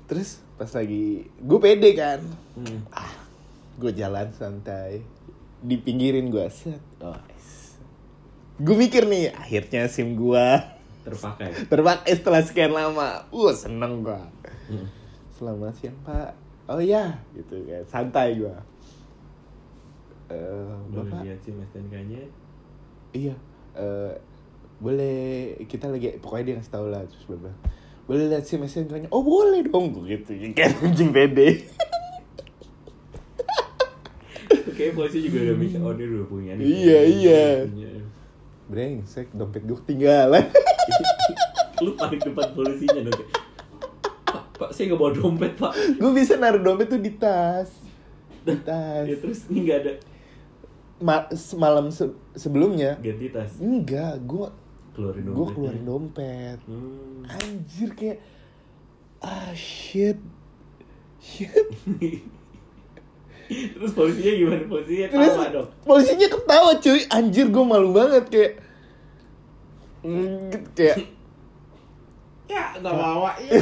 terus 0.04 0.38
pas 0.54 0.70
lagi 0.70 1.26
gue 1.26 1.58
pede 1.58 1.90
kan 1.92 2.20
Hmm. 2.54 2.80
ah 2.90 3.12
gue 3.74 3.92
jalan 3.92 4.30
santai 4.30 5.02
di 5.58 5.74
pinggirin 5.76 6.28
gue 6.28 6.46
set 6.48 6.78
oh, 7.00 7.18
gue 8.56 8.76
mikir 8.78 9.04
nih 9.04 9.32
akhirnya 9.32 9.88
sim 9.88 10.14
gue 10.14 10.46
Terpakai. 11.02 11.50
terpakai 11.66 12.12
setelah 12.12 12.40
sekian 12.40 12.70
lama 12.70 13.26
uh 13.26 13.52
seneng 13.52 14.00
gue 14.00 14.20
Hmm. 14.62 14.86
selamat 15.32 15.74
siang 15.74 15.98
pak 16.00 16.30
oh 16.66 16.78
ya 16.78 17.10
gitu 17.32 17.58
kan 17.64 17.82
santai 17.84 18.38
Eh, 20.28 20.72
Boleh 20.88 21.10
bapak 21.10 21.20
lihat 21.22 21.38
sih 21.40 21.52
STNK-nya. 21.52 22.22
iya 23.12 23.34
eh, 23.74 24.14
boleh 24.78 25.18
kita 25.62 25.86
lagi 25.86 26.16
pokoknya 26.16 26.44
dia 26.44 26.54
ngasih 26.56 26.72
tau 26.72 26.86
lah 26.86 27.02
terus 27.02 27.26
bapak 27.26 27.52
boleh 28.02 28.26
lihat 28.28 28.42
sih 28.42 28.56
mesin 28.56 28.86
kayaknya 28.86 29.10
oh 29.10 29.20
boleh 29.20 29.60
dong 29.62 29.92
gue 29.92 30.16
gitu 30.16 30.32
kayak 30.56 30.78
anjing 30.80 31.10
pede 31.10 31.66
Kayaknya 34.72 34.94
polisi 34.94 35.18
juga 35.20 35.38
udah 35.42 35.56
mikir, 35.58 35.78
oh 35.78 35.92
dia 35.92 36.06
udah 36.08 36.26
punya 36.26 36.52
nih. 36.56 36.64
Iya, 36.64 36.98
iya. 37.04 37.44
Punya. 37.62 37.90
brengsek 38.64 39.28
dompet 39.30 39.62
gue 39.62 39.76
ketinggalan 39.76 40.48
Lu 41.82 41.92
panik 41.92 42.22
depan 42.22 42.48
polisinya 42.52 43.02
dong. 43.02 43.20
Pak, 44.24 44.44
pak, 44.54 44.70
saya 44.70 44.88
nggak 44.88 44.98
bawa 44.98 45.12
dompet 45.12 45.52
pak. 45.54 45.72
gue 45.92 46.10
bisa 46.12 46.34
naruh 46.34 46.58
dompet 46.58 46.88
tuh 46.88 46.98
di 46.98 47.12
tas 47.12 47.68
di 48.40 48.56
tas 48.58 49.04
Ya 49.04 49.16
terus 49.16 49.44
ini 49.46 49.58
nggak 49.62 49.78
ada 49.78 49.92
Ma- 50.98 51.26
semalam 51.28 51.86
se- 51.88 52.10
sebelumnya 52.32 52.96
ganti 52.96 53.28
tas. 53.28 53.58
enggak 53.58 54.22
gue 54.22 54.48
Keluarin 54.92 55.22
dompet. 55.22 55.34
gue 55.34 55.46
keluarin 55.50 55.84
dompet 55.84 56.58
Hmm. 56.64 57.26
anjir 57.26 57.90
kayak 57.92 58.18
ah 59.20 59.50
shit 59.52 60.16
shit 61.18 61.50
terus 63.74 63.92
polisinya 63.92 64.32
gimana? 64.32 64.64
Polisinya 64.64 65.06
terus 65.08 65.28
tawa 65.28 65.46
dong. 65.50 65.68
polisinya 65.82 66.28
ketawa 66.30 66.70
cuy 66.78 67.00
anjir 67.06 67.46
gue 67.46 67.64
malu 67.64 67.90
banget 67.90 68.24
kayak 68.26 68.52
kayak 70.72 70.96
Ya 72.52 72.64
nggak 72.76 72.92
bawa. 72.94 73.30
Iya. 73.40 73.56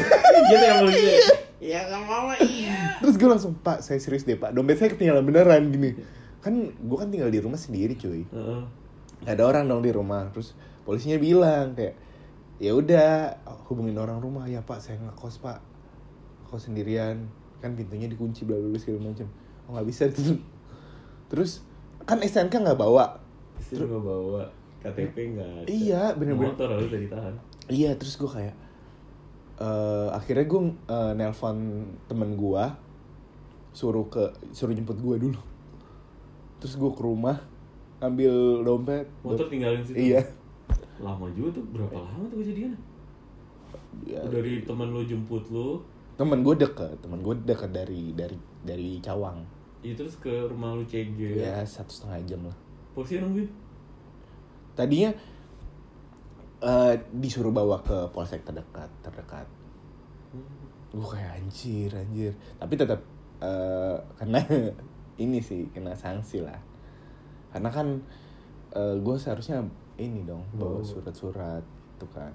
gitu 0.50 0.64
ya 0.64 0.74
polisinya. 0.82 1.18
Ya 1.60 1.80
nggak 1.86 2.02
bawa. 2.04 2.32
Iya. 2.40 2.76
terus 3.00 3.14
gue 3.16 3.28
langsung 3.28 3.52
pak 3.56 3.80
saya 3.80 3.96
serius 3.96 4.24
deh 4.24 4.34
pak 4.34 4.50
dompet 4.50 4.76
saya 4.76 4.90
ketinggalan 4.92 5.24
beneran 5.24 5.70
gini 5.70 5.96
kan 6.40 6.52
gue 6.72 6.96
kan 6.96 7.08
tinggal 7.08 7.28
di 7.28 7.40
rumah 7.40 7.56
sendiri 7.56 7.96
cuy 7.96 8.24
Heeh. 8.24 8.62
nggak 9.24 9.34
ada 9.36 9.44
orang 9.44 9.64
dong 9.68 9.80
di 9.80 9.92
rumah 9.92 10.28
terus 10.32 10.52
polisinya 10.84 11.16
bilang 11.16 11.72
kayak 11.72 11.96
ya 12.56 12.72
udah 12.72 13.36
hubungin 13.68 13.96
orang 13.96 14.20
rumah 14.20 14.48
ya 14.48 14.60
pak 14.60 14.80
saya 14.80 14.96
ngekos 15.00 15.40
pak 15.40 15.60
kos 16.44 16.68
sendirian 16.68 17.28
kan 17.60 17.76
pintunya 17.76 18.08
dikunci 18.08 18.44
bla 18.44 18.56
bla 18.56 18.68
bla 18.68 18.80
segala 18.80 19.12
macam 19.12 19.28
oh 19.68 19.70
nggak 19.76 19.86
bisa 19.88 20.02
terus 20.12 20.28
terus 21.32 21.50
kan 22.04 22.20
SNK 22.20 22.52
nggak 22.52 22.80
bawa 22.80 23.20
Istri 23.60 23.84
nggak 23.84 24.00
bawa. 24.00 24.44
KTP 24.80 25.36
nggak 25.36 25.48
ada. 25.52 25.66
Iya, 25.68 26.02
bener-bener. 26.16 26.56
Motor 26.56 26.68
harus 26.72 26.88
dari 26.88 27.04
tahan. 27.04 27.36
iya 27.68 27.92
terus 27.92 28.16
gue 28.16 28.24
kayak 28.24 28.56
eh 29.60 30.08
akhirnya 30.10 30.46
gue 30.48 30.60
eh, 30.88 31.12
nelpon 31.14 31.56
temen 32.08 32.32
gue 32.34 32.64
suruh 33.70 34.08
ke 34.08 34.24
suruh 34.50 34.72
jemput 34.72 34.96
gue 34.96 35.16
dulu 35.20 35.40
terus 36.58 36.74
gue 36.74 36.90
ke 36.90 37.02
rumah 37.04 37.38
ambil 38.00 38.64
dompet 38.64 39.04
Motor 39.20 39.46
tinggalin 39.46 39.84
situ. 39.84 40.12
iya 40.12 40.24
Lama 41.00 41.32
juga 41.32 41.56
tuh. 41.56 41.64
Berapa 41.72 41.96
lama 41.96 42.28
tuh 42.28 42.44
kejadian? 42.44 42.76
Ya, 44.04 44.20
Dari 44.20 44.68
teman 44.68 44.92
lo 44.92 45.00
jemput 45.00 45.48
lo, 45.48 45.80
temen 46.20 46.44
gue 46.44 46.52
deket 46.52 47.00
temen 47.00 47.24
gue 47.24 47.32
deket 47.48 47.72
dari 47.72 48.12
dari 48.12 48.36
dari 48.60 49.00
Cawang 49.00 49.40
ya 49.80 49.96
terus 49.96 50.20
ke 50.20 50.28
rumah 50.28 50.76
lu 50.76 50.84
CG. 50.84 51.16
ya 51.40 51.64
satu 51.64 51.88
setengah 51.88 52.20
jam 52.28 52.40
lah 52.44 52.56
Polisi 52.92 53.16
nungguin. 53.16 53.48
tadinya 54.76 55.16
eh, 56.60 56.94
disuruh 57.16 57.52
bawa 57.52 57.80
ke 57.80 58.12
polsek 58.12 58.44
terdekat 58.44 58.90
terdekat. 59.00 59.48
Gue 60.92 61.06
kayak 61.06 61.40
anjir 61.40 61.90
anjir. 61.96 62.32
Tapi 62.60 62.74
tetap 62.76 63.00
eh, 63.40 63.96
karena 64.20 64.40
ini 65.24 65.40
sih 65.40 65.72
kena 65.72 65.96
sanksi 65.96 66.44
lah. 66.44 66.60
Karena 67.50 67.70
kan 67.72 67.88
gue 68.78 69.16
seharusnya 69.18 69.66
ini 69.98 70.22
dong 70.22 70.46
bawa 70.54 70.78
Bawa. 70.78 70.86
surat-surat 70.86 71.64
itu 71.66 72.06
kan. 72.14 72.30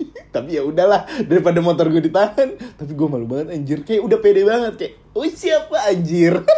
Tapi 0.34 0.56
ya 0.56 0.64
udahlah 0.64 1.04
daripada 1.28 1.60
motor 1.60 1.92
gue 1.92 2.08
ditahan. 2.08 2.56
Tapi 2.56 2.92
gue 2.96 3.08
malu 3.10 3.28
banget 3.28 3.52
anjir. 3.52 3.84
Kayak 3.84 4.08
udah 4.08 4.18
pede 4.24 4.42
banget 4.48 4.72
kayak 4.80 4.94
oh 5.12 5.28
siapa 5.28 5.76
anjir? 5.92 6.40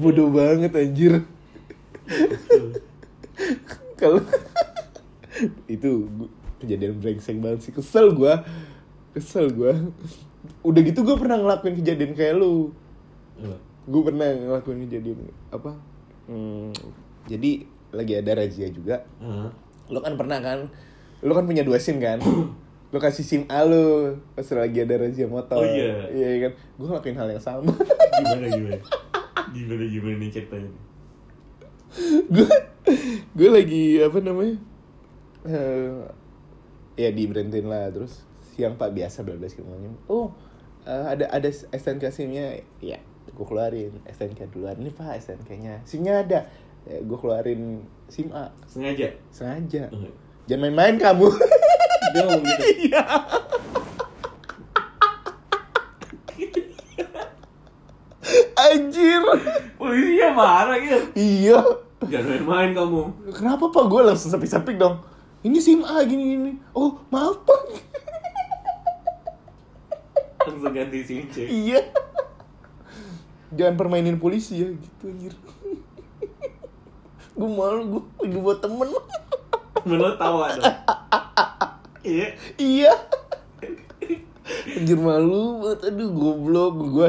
Bodoh 0.00 0.32
banget 0.32 0.72
anjir 0.72 1.28
kalau 4.02 4.18
itu 5.74 6.10
kejadian 6.58 6.98
brengsek 6.98 7.38
banget 7.38 7.70
sih. 7.70 7.72
Kesel 7.72 8.10
gua. 8.18 8.42
Kesel 9.14 9.54
gua. 9.54 9.78
Udah 10.66 10.80
gitu 10.82 11.06
gue 11.06 11.14
pernah 11.14 11.38
ngelakuin 11.38 11.78
kejadian 11.78 12.18
kayak 12.18 12.34
lu. 12.34 12.74
Gue 13.86 14.02
pernah 14.02 14.26
ngelakuin 14.26 14.90
kejadian 14.90 15.30
apa? 15.54 15.78
Hmm, 16.26 16.74
jadi 17.30 17.66
lagi 17.94 18.12
ada 18.18 18.42
razia 18.42 18.66
juga. 18.70 19.06
Hah? 19.22 19.50
lo 19.92 20.00
kan 20.00 20.14
pernah 20.16 20.38
kan? 20.40 20.70
Lo 21.20 21.36
kan 21.36 21.44
punya 21.44 21.62
dua 21.62 21.78
sim 21.78 22.00
kan? 22.02 22.18
Lo 22.92 23.00
kasih 23.00 23.24
sim 23.24 23.42
A 23.48 23.64
lo 23.64 24.20
pas 24.36 24.44
lagi 24.52 24.84
ada 24.84 25.00
razia 25.00 25.24
motor. 25.24 25.56
Oh, 25.56 25.64
iya. 25.64 26.12
iya 26.12 26.28
kan? 26.44 26.52
Gue 26.76 26.86
ngelakuin 26.92 27.16
hal 27.16 27.28
yang 27.32 27.40
sama. 27.40 27.72
Gimana 28.20 28.46
gimana? 28.52 28.78
Gimana 29.48 29.84
gimana 29.88 30.14
nih 30.20 30.28
ceritanya? 30.28 30.70
gue 32.36 32.48
gue 33.36 33.48
lagi 33.48 33.84
apa 34.02 34.18
namanya 34.20 34.56
Eh, 35.42 36.06
ya 36.94 37.10
diberhentiin 37.10 37.66
lah 37.66 37.90
terus 37.90 38.22
siang 38.54 38.78
pak 38.78 38.94
biasa 38.94 39.26
bla 39.26 39.34
bla 39.34 39.50
oh 40.06 40.30
eh, 40.86 41.04
ada 41.18 41.26
ada 41.34 41.50
STNK 41.50 42.14
simnya. 42.14 42.62
Ya 42.78 43.02
gue 43.26 43.46
keluarin. 43.46 43.90
STNK 44.06 44.54
duluan. 44.54 44.78
Ini 44.78 44.94
pak 44.94 45.18
STNK 45.18 45.50
nya 45.58 45.82
simnya 45.82 46.22
ada. 46.22 46.46
Ya, 46.86 46.98
gue 47.02 47.18
keluarin 47.18 47.82
sim 48.06 48.30
A. 48.30 48.54
Sengaja? 48.66 49.14
sengaja. 49.34 49.90
Oh, 49.90 50.10
jangan 50.46 50.70
main-main 50.70 50.98
kamu. 50.98 51.30
Dia 52.14 52.22
ngomong 52.22 52.44
gitu. 52.46 52.66
iya. 52.86 53.02
Anjir. 58.62 59.22
Polisinya 59.74 60.28
marah 60.38 60.78
gitu. 60.78 60.98
iya 61.18 61.58
Jangan 62.10 62.26
main-main 62.26 62.70
kamu. 62.74 63.00
Kenapa 63.30 63.64
pak? 63.70 63.84
Gue 63.86 64.02
langsung 64.02 64.30
sepik-sepik 64.34 64.74
dong. 64.74 64.98
Ini 65.42 65.58
SIM 65.58 65.82
A 65.86 66.02
gini 66.02 66.34
gini. 66.34 66.52
Oh 66.74 66.98
maaf 67.10 67.42
pak. 67.46 67.62
Langsung 70.46 70.74
ganti 70.74 70.98
SIM 71.06 71.30
C. 71.30 71.46
iya. 71.46 71.78
Jangan 73.52 73.74
permainin 73.78 74.18
polisi 74.18 74.58
ya 74.64 74.68
gitu 74.72 75.04
anjir. 75.06 75.34
gue 77.32 77.48
malu 77.48 77.82
gue 77.98 78.02
lagi 78.26 78.38
buat 78.38 78.58
temen. 78.58 78.88
Menurut 79.86 80.16
tawa 80.18 80.54
dong. 80.58 80.74
Iya. 82.02 82.28
iya. 82.58 82.92
Anjir 84.74 84.98
malu 84.98 85.62
banget. 85.62 85.90
Aduh 85.90 86.10
goblok 86.10 86.74
gue. 86.90 87.08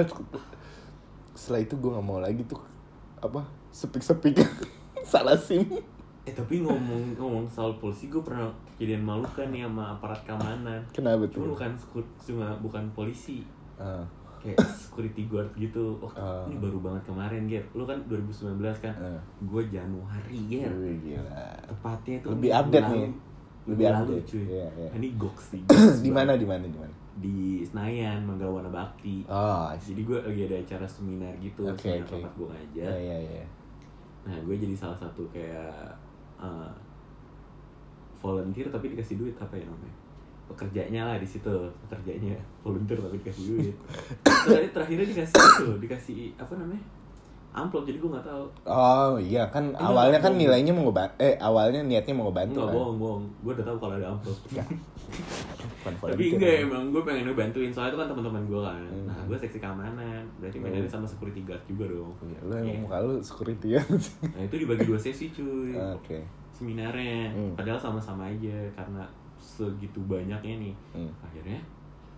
Setelah 1.34 1.66
itu 1.66 1.74
gue 1.78 1.90
nggak 1.90 2.06
mau 2.06 2.22
lagi 2.22 2.46
tuh 2.46 2.62
apa 3.24 3.48
sepik-sepik 3.74 4.46
salah 5.14 5.38
SIM. 5.38 5.62
Eh 6.24 6.32
tapi 6.32 6.60
ngomong 6.60 7.14
ngomong 7.14 7.46
soal 7.46 7.76
polisi 7.76 8.08
gue 8.08 8.18
pernah 8.20 8.48
kejadian 8.74 9.04
malu 9.04 9.28
kan 9.28 9.46
nih 9.48 9.62
sama 9.62 9.94
aparat 9.94 10.18
keamanan. 10.24 10.80
Kenapa 10.90 11.28
Cuma 11.28 11.46
tuh? 11.46 11.52
bukan 11.54 11.72
cuma 12.18 12.48
bukan 12.58 12.84
polisi. 12.92 13.44
Ah, 13.76 14.02
Kayak 14.40 14.60
security 14.68 15.24
guard 15.26 15.48
gitu. 15.54 15.96
Oh, 16.00 16.12
Ah. 16.14 16.44
ini 16.44 16.58
baru 16.58 16.80
banget 16.80 17.08
kemarin, 17.08 17.48
Ger. 17.48 17.64
Lu 17.72 17.84
kan 17.84 17.96
2019 18.04 18.60
kan? 18.78 18.92
Ah. 18.94 19.16
Gue 19.40 19.64
Januari, 19.68 20.36
Ger. 20.48 20.68
gila. 20.98 21.48
Tepatnya 21.64 22.18
tuh 22.20 22.30
Lebih 22.36 22.52
update 22.54 22.84
lalu. 22.84 22.96
nih. 22.98 23.12
Lebih 23.64 23.86
lalu, 23.88 24.12
update. 24.12 24.28
cuy. 24.28 24.44
Iya, 24.50 24.68
iya. 24.76 24.90
Ini 24.94 25.08
goks 25.16 25.44
sih. 25.56 25.62
di 26.00 26.12
mana 26.12 26.36
di 26.36 26.44
mana 26.44 26.64
di 26.64 26.76
mana? 26.76 26.92
Di 27.14 27.36
Senayan, 27.64 28.20
Manggala 28.24 28.68
Bakti. 28.68 29.24
Oh. 29.28 29.72
Jadi 29.74 30.02
gue 30.02 30.20
lagi 30.20 30.42
ada 30.44 30.56
acara 30.58 30.88
seminar 30.88 31.32
gitu, 31.38 31.64
Oke, 31.64 31.80
seminar 31.80 32.04
tempat 32.06 32.32
gue 32.36 32.48
ngajar. 32.50 32.88
Iya 32.92 33.00
iya 33.00 33.18
iya. 33.40 33.46
Nah, 34.24 34.38
gue 34.40 34.56
jadi 34.56 34.72
salah 34.72 34.96
satu 34.96 35.28
kayak 35.30 35.92
uh, 36.38 36.72
volunteer 38.18 38.68
tapi 38.68 38.88
dikasih 38.90 39.20
duit 39.20 39.36
apa 39.36 39.54
ya 39.54 39.68
namanya? 39.68 39.96
Pekerjanya 40.44 41.02
lah 41.04 41.18
di 41.18 41.28
situ, 41.28 41.52
pekerjanya 41.84 42.36
volunteer 42.62 43.00
tapi 43.00 43.16
dikasih 43.20 43.44
duit. 43.50 43.76
Terakhir 44.24 44.72
terakhirnya 44.72 45.08
dikasih 45.08 45.36
itu, 45.36 45.68
dikasih 45.80 46.20
apa 46.36 46.54
namanya? 46.56 46.84
Amplop 47.54 47.86
jadi 47.86 48.02
gue 48.02 48.10
nggak 48.10 48.26
tahu. 48.26 48.46
Oh 48.66 49.14
iya 49.16 49.46
kan 49.48 49.70
Enggak, 49.70 49.86
awalnya 49.86 50.18
kan 50.18 50.34
bohong. 50.34 50.42
nilainya 50.42 50.74
mau 50.74 50.90
ngebantu 50.90 51.14
eh 51.22 51.36
awalnya 51.38 51.82
niatnya 51.86 52.14
mau 52.18 52.26
ngebantu 52.28 52.58
Enggak 52.58 52.66
kan. 52.66 52.76
bohong 52.80 52.98
bohong, 52.98 53.24
gue 53.46 53.52
udah 53.54 53.66
tahu 53.70 53.78
kalau 53.78 53.94
ada 53.94 54.08
amplop. 54.10 54.38
Bukan 55.64 55.94
tapi 56.04 56.24
enggak 56.32 56.56
emang 56.64 56.84
gue 56.90 57.02
pengen 57.02 57.24
ngebantuin 57.26 57.72
soalnya 57.72 57.92
itu 57.92 58.00
kan 58.00 58.08
teman-teman 58.10 58.44
gue 58.44 58.62
kan. 58.62 58.82
Hmm. 58.84 59.06
Nah, 59.06 59.20
gue 59.24 59.38
seksi 59.38 59.58
keamanan, 59.58 60.22
berarti 60.38 60.58
mainnya 60.58 60.84
sama 60.86 61.04
security 61.04 61.42
guard 61.42 61.64
juga 61.64 61.86
dong. 61.88 62.12
Iya, 62.22 62.40
lu 62.42 62.54
emang 62.54 62.68
Iya. 62.68 62.80
muka 62.82 62.98
security 63.22 63.68
ya. 63.72 63.82
Nah 64.30 64.42
itu 64.42 64.56
dibagi 64.58 64.84
dua 64.84 65.00
sesi 65.00 65.26
cuy. 65.30 65.74
Oke. 65.76 66.20
seminarnya 66.54 67.34
Hmm. 67.34 67.58
padahal 67.58 67.76
sama-sama 67.76 68.30
aja 68.30 68.54
karena 68.72 69.02
segitu 69.36 69.98
banyaknya 70.02 70.62
nih 70.62 70.74
Hmm. 70.94 71.10
akhirnya 71.20 71.58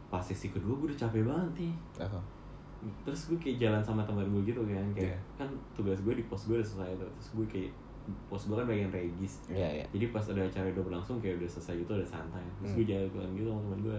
pas 0.06 0.20
sesi 0.20 0.50
kedua 0.50 0.76
gue 0.76 0.92
udah 0.92 1.00
capek 1.00 1.24
banget 1.24 1.52
nih 1.58 1.74
Apa? 1.98 2.20
terus 3.02 3.32
gue 3.32 3.40
kayak 3.40 3.58
jalan 3.58 3.80
sama 3.80 4.04
teman 4.04 4.28
gue 4.28 4.44
gitu 4.46 4.60
kan 4.62 4.86
kayak 4.92 5.16
Iya. 5.16 5.20
kan 5.36 5.48
tugas 5.72 5.98
gue 5.98 6.14
di 6.14 6.24
pos 6.24 6.46
gue 6.46 6.60
udah 6.60 6.68
selesai 6.68 6.94
tuh 6.96 7.10
terus 7.10 7.30
gue 7.34 7.48
kayak 7.50 7.72
pos 8.26 8.46
gue 8.46 8.54
kan 8.54 8.64
bagian 8.64 8.90
regis 8.90 9.42
Iya 9.48 9.70
iya. 9.76 9.86
jadi 9.90 10.06
pas 10.10 10.22
ada 10.24 10.40
acara 10.40 10.70
udah 10.70 10.84
berlangsung 10.84 11.18
kayak 11.18 11.38
udah 11.38 11.50
selesai 11.50 11.74
gitu 11.78 11.92
udah 11.92 12.06
santai 12.06 12.44
terus 12.56 12.70
Hmm. 12.70 12.78
gue 12.78 12.86
jalan 12.86 13.30
gitu 13.34 13.48
sama 13.48 13.62
teman 13.64 13.80
gue 13.82 13.98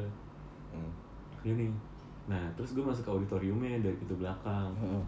Hmm. 0.68 0.92
ini 1.44 1.66
nah 2.26 2.42
terus 2.52 2.70
gue 2.72 2.82
masuk 2.82 3.02
ke 3.02 3.12
auditoriumnya 3.12 3.78
dari 3.80 3.96
pintu 3.96 4.14
belakang 4.14 4.70
Hmm. 4.72 5.02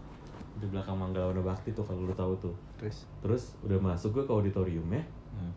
pintu 0.51 0.67
belakang 0.69 0.95
Manggala 0.95 1.31
Bakti 1.35 1.71
tuh 1.71 1.81
kalau 1.81 2.03
lu 2.03 2.13
tahu 2.13 2.33
tuh 2.37 2.55
Terus 2.75 3.03
terus 3.19 3.43
udah 3.61 3.75
masuk 3.77 4.13
gue 4.13 4.23
ke 4.23 4.33
auditoriumnya 4.33 5.03
Hmm. 5.29 5.51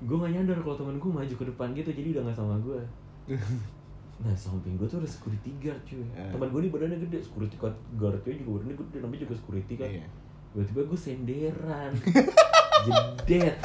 gue 0.00 0.16
gak 0.16 0.32
nyadar 0.34 0.56
kalau 0.58 0.76
temen 0.76 0.96
gue 0.96 1.10
maju 1.10 1.34
ke 1.34 1.44
depan 1.46 1.68
gitu 1.72 1.90
jadi 1.90 2.08
udah 2.14 2.22
gak 2.26 2.36
sama 2.36 2.56
gue 2.58 2.80
nah 4.20 4.34
samping 4.34 4.76
gue 4.76 4.84
tuh 4.84 5.00
ada 5.00 5.08
security 5.08 5.48
guard 5.58 5.80
cuy 5.82 6.04
Eh. 6.10 6.28
teman 6.28 6.48
gue 6.50 6.60
nih 6.60 6.70
badannya 6.70 6.98
gede 7.00 7.18
security 7.22 7.56
guard 7.56 7.72
guardnya 7.94 8.34
juga 8.34 8.50
badannya 8.58 8.76
gede 8.76 8.96
namanya 8.98 9.20
juga 9.22 9.34
security 9.34 9.74
kan 9.76 9.88
Iya. 9.90 10.04
Tiba-tiba 10.50 10.80
gue 10.84 10.98
senderan. 10.98 11.92
Jedet 12.86 13.56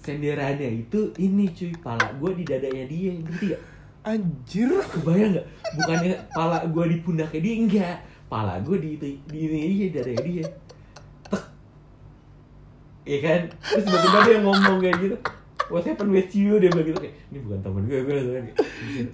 senderannya 0.00 0.84
itu 0.84 1.12
ini 1.16 1.48
cuy. 1.52 1.72
Pala 1.80 2.12
gue 2.16 2.30
di 2.40 2.44
dadanya 2.44 2.84
dia. 2.88 3.12
Ngerti 3.14 3.44
gak 3.52 3.62
Anjir. 4.00 4.70
kebayang 4.96 5.36
gak 5.36 5.46
bukannya 5.76 6.14
pala 6.32 6.58
gue 6.64 6.84
di 6.88 6.96
pundaknya 7.04 7.40
dia? 7.40 7.54
Enggak 7.56 7.96
pala 8.30 8.62
gue 8.62 8.76
di 8.78 8.90
di, 8.96 9.10
di 9.26 9.38
ini 9.48 9.74
dia 9.76 9.88
dadanya 10.00 10.22
dia. 10.24 10.44
Tek. 11.26 11.42
Iya 13.04 13.18
kan? 13.24 13.40
Terus 13.60 13.84
tiba-tiba 13.84 14.18
dia 14.24 14.38
ngomong 14.40 14.76
kayak 14.80 14.96
gitu. 15.00 15.16
What 15.70 15.86
happened 15.86 16.10
with 16.10 16.34
you? 16.34 16.58
Dia 16.58 16.66
bilang 16.74 16.86
gitu. 16.90 16.98
Kayak 16.98 17.14
Ini 17.30 17.38
bukan 17.46 17.60
temen 17.62 17.82
gue, 17.86 17.98
gue 18.02 18.14
harus 18.18 18.28
kayak 18.34 18.44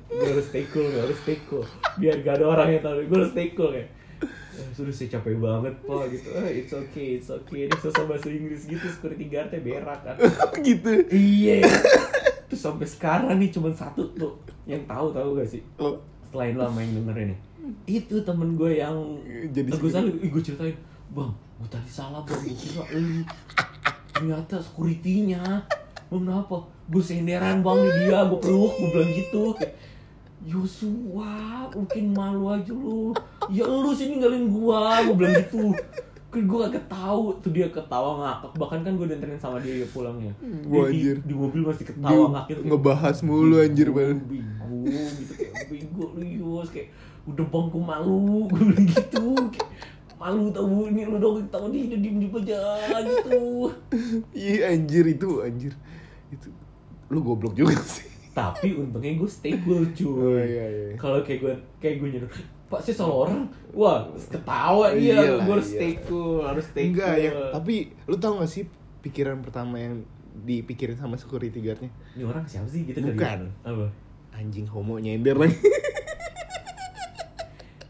Gue 0.08 0.28
harus 0.32 0.46
stay 0.48 0.64
cool, 0.72 0.88
gue 0.88 1.02
harus 1.04 1.18
stay 1.20 1.38
cool. 1.46 1.64
Biar 2.00 2.16
gak 2.24 2.34
ada 2.40 2.44
orang 2.48 2.68
yang 2.72 2.82
tahu 2.82 3.04
Gue 3.04 3.16
harus 3.20 3.30
stay 3.36 3.48
cool 3.52 3.70
kayak. 3.76 3.84
"Eh, 3.84 3.95
Sudah 4.72 4.94
saya 4.94 5.08
capek 5.18 5.36
banget 5.38 5.74
po 5.84 6.04
gitu. 6.08 6.28
Oh, 6.32 6.48
It's 6.48 6.72
okay, 6.72 7.20
it's 7.20 7.28
okay. 7.28 7.68
Dia 7.68 7.78
sosok 7.78 8.14
bahasa 8.14 8.28
Inggris 8.32 8.64
gitu 8.64 8.86
Security 8.88 9.28
guardnya 9.28 9.60
berak 9.60 10.00
kan. 10.02 10.16
Gitu. 10.66 10.92
Iya. 11.12 11.66
Terus 12.46 12.60
sampai 12.62 12.86
sekarang 12.86 13.36
nih 13.36 13.50
cuma 13.50 13.74
satu 13.74 14.06
tuh 14.14 14.38
Yang 14.64 14.86
tahu 14.86 15.06
tahu 15.10 15.28
gak 15.36 15.48
sih? 15.50 15.62
Oh. 15.82 15.98
Selain 16.30 16.54
lama 16.54 16.78
yang 16.78 17.02
dengerin 17.02 17.34
nih 17.34 17.38
Itu 17.86 18.22
temen 18.22 18.54
gue 18.54 18.78
yang 18.78 18.96
Jadi 19.50 19.70
Gue 19.74 19.90
salah, 19.90 20.10
gue 20.10 20.42
ceritain 20.42 20.76
Bang, 21.10 21.34
gue 21.62 21.68
tadi 21.70 21.90
salah 21.90 22.22
bang. 22.22 22.38
Gue 22.42 22.54
kira 22.54 22.82
lu 22.94 23.22
Ternyata 24.14 24.58
security-nya. 24.62 25.42
Bang 26.06 26.22
kenapa? 26.22 26.56
Gue 26.86 27.02
senderan 27.02 27.60
bang 27.66 27.78
di 27.82 27.90
dia 28.06 28.20
Gue 28.30 28.38
peluk, 28.38 28.72
gue 28.78 28.88
bilang 28.94 29.10
gitu 29.12 29.44
Yosua, 30.44 31.66
mungkin 31.72 32.12
malu 32.12 32.52
aja 32.52 32.74
lu. 32.74 33.16
Ya 33.48 33.64
lu 33.64 33.96
sih 33.96 34.12
ninggalin 34.12 34.52
gua. 34.52 35.00
Gue 35.06 35.16
bilang 35.16 35.34
gitu. 35.40 35.72
Kan 36.26 36.42
gue 36.44 36.58
gak 36.68 36.90
tahu 36.90 37.32
Tuh 37.40 37.48
dia 37.48 37.70
ketawa 37.72 38.20
ngakak. 38.20 38.52
Bahkan 38.60 38.78
kan 38.84 38.92
gue 38.98 39.06
dianterin 39.08 39.40
sama 39.40 39.56
dia 39.62 39.86
pulangnya 39.88 40.34
Dia 40.42 40.68
Wah, 40.68 40.90
di, 40.90 40.98
anjir. 41.00 41.16
di 41.24 41.32
mobil 41.32 41.62
masih 41.64 41.86
ketawa 41.88 42.12
Dia 42.12 42.26
ngakak 42.28 42.56
ngebahas 42.66 43.16
mulu 43.24 43.56
anjir 43.56 43.88
bal. 43.94 44.12
bego 44.20 45.00
gitu. 45.16 45.32
Kayak 45.32 45.54
bego 45.72 46.04
lu 46.12 46.26
Yus 46.26 46.68
kayak 46.68 46.88
udah 47.24 47.46
bang 47.46 47.66
gue 47.72 47.82
malu. 47.82 48.20
Gue 48.52 48.62
bilang 48.68 48.86
gitu. 48.90 49.26
Kayak 49.54 49.70
malu 50.20 50.44
tau 50.52 50.76
ini 50.84 51.02
lu 51.08 51.16
dong. 51.16 51.36
Tau 51.48 51.66
di 51.72 51.78
diem 51.88 52.20
diem 52.20 52.34
aja 52.36 52.60
gitu. 53.00 53.40
Iya 54.36 54.76
anjir 54.76 55.04
itu 55.08 55.28
anjir. 55.40 55.72
Itu 56.28 56.52
lu 57.08 57.22
goblok 57.22 57.54
juga 57.56 57.78
sih. 57.80 58.12
Tapi 58.36 58.76
untungnya 58.76 59.16
gue 59.16 59.24
stay 59.26 59.56
cool 59.64 59.80
Oh 59.80 59.88
cuy 59.88 60.44
iya 60.44 60.64
iya. 60.68 60.86
kalau 61.00 61.24
kayak 61.24 61.40
gue 61.40 61.54
kayak 61.80 61.96
gue 61.98 62.08
nyuruh 62.12 62.30
pak 62.66 62.80
sih 62.84 62.92
salah 62.92 63.24
orang 63.24 63.48
wah 63.72 64.04
ketawa 64.28 64.92
dia 64.92 65.16
Iya 65.16 65.16
lah, 65.16 65.38
gue 65.40 65.54
harus 65.56 65.70
iya. 65.70 65.78
stay 65.78 65.92
cool 66.04 66.44
harus 66.44 66.64
stay 66.68 66.84
Enggak 66.90 67.14
cool 67.14 67.24
ya, 67.24 67.30
tapi 67.48 67.74
lu 68.04 68.16
tau 68.18 68.36
gak 68.36 68.50
sih 68.50 68.68
pikiran 69.00 69.40
pertama 69.40 69.78
yang 69.78 70.04
dipikirin 70.36 71.00
sama 71.00 71.16
security 71.16 71.64
guardnya? 71.64 71.88
ini 72.12 72.22
orang 72.22 72.44
siapa 72.44 72.68
sih 72.68 72.84
gitu 72.84 73.00
kali 73.00 73.16
Bukan. 73.16 73.38
ya? 73.40 73.70
apa 73.72 73.86
Anjing 74.36 74.68
homo 74.68 75.00
nyender 75.00 75.32
lagi. 75.32 75.56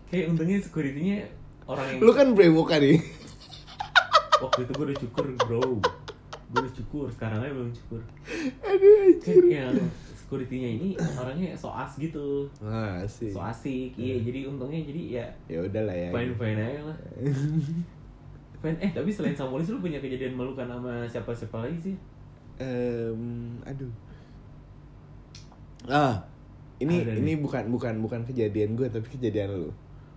kayak 0.06 0.30
untungnya 0.30 0.62
security-nya 0.62 1.26
orang 1.66 1.86
yang 1.90 1.98
lu 1.98 2.12
kan 2.14 2.28
brewokan 2.38 2.78
nih. 2.78 3.02
waktu 4.46 4.62
itu 4.62 4.72
gue 4.72 4.84
udah 4.86 4.98
cukur 5.02 5.24
bro 5.42 5.64
gue 6.46 6.58
udah 6.62 6.74
cukur 6.76 7.06
sekarang 7.10 7.42
aja 7.42 7.50
belum 7.50 7.72
cukur 7.74 8.00
Aduh 8.62 9.10
kan 9.18 9.36
yang 9.42 9.74
security-nya 10.26 10.68
ini 10.72 10.88
orangnya 11.20 11.54
so 11.54 11.70
as 11.70 11.94
gitu 11.94 12.50
Wah 12.58 12.98
sih. 13.06 13.30
so 13.30 13.38
asik 13.38 13.94
iya 13.94 14.18
jadi 14.18 14.46
untungnya 14.46 14.82
jadi 14.82 15.02
ya 15.14 15.26
Ya 15.46 15.58
udahlah 15.60 15.94
ya. 15.94 16.10
fine 16.10 16.34
fine 16.34 16.58
aja 16.58 16.80
lah 16.82 16.98
fine 18.60 18.78
eh 18.78 18.90
tapi 18.90 19.06
selain 19.08 19.32
sama 19.32 19.54
polisi 19.54 19.70
lu 19.70 19.78
punya 19.78 19.96
kejadian 19.96 20.34
malukan 20.34 20.66
sama 20.66 21.06
siapa 21.06 21.30
siapa 21.30 21.62
lagi 21.62 21.78
sih 21.80 21.96
Em, 22.56 23.20
aduh. 23.62 23.92
Ah, 25.84 26.24
ini 26.78 27.04
Ada 27.04 27.14
ini 27.14 27.36
nih. 27.36 27.38
bukan 27.38 27.68
bukan 27.68 28.00
bukan 28.00 28.24
kejadian 28.24 28.72
gue 28.72 28.88
tapi 28.88 29.04
kejadian 29.06 29.52
lu. 29.54 29.70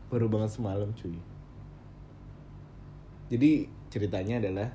Baru 0.07 0.31
banget 0.31 0.47
semalam 0.49 0.87
cuy. 0.95 1.19
Jadi 3.27 3.67
ceritanya 3.87 4.39
adalah 4.39 4.71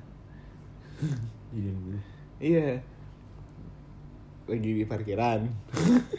iya 2.38 2.76
lagi 4.48 4.70
di 4.80 4.84
parkiran. 4.84 5.40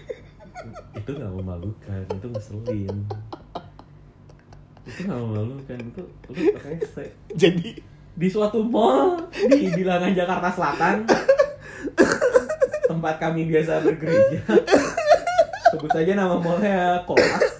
itu 0.99 1.09
nggak 1.13 1.33
memalukan 1.33 2.01
itu 2.09 2.27
ngeselin. 2.31 2.97
Itu 4.85 4.99
nggak 5.05 5.21
memalukan 5.21 5.79
itu 5.81 6.03
lu 6.33 6.43
rese 6.61 7.05
Jadi 7.33 7.69
di 8.15 8.27
suatu 8.31 8.63
mall 8.63 9.29
di 9.33 9.69
bilangan 9.73 10.13
Jakarta 10.15 10.49
Selatan. 10.53 11.05
Tempat 12.85 13.15
kami 13.17 13.49
biasa 13.49 13.81
bergereja. 13.81 14.39
Sebut 15.73 15.91
saja 15.91 16.11
nama 16.15 16.37
mallnya 16.39 17.03
Kolas 17.03 17.55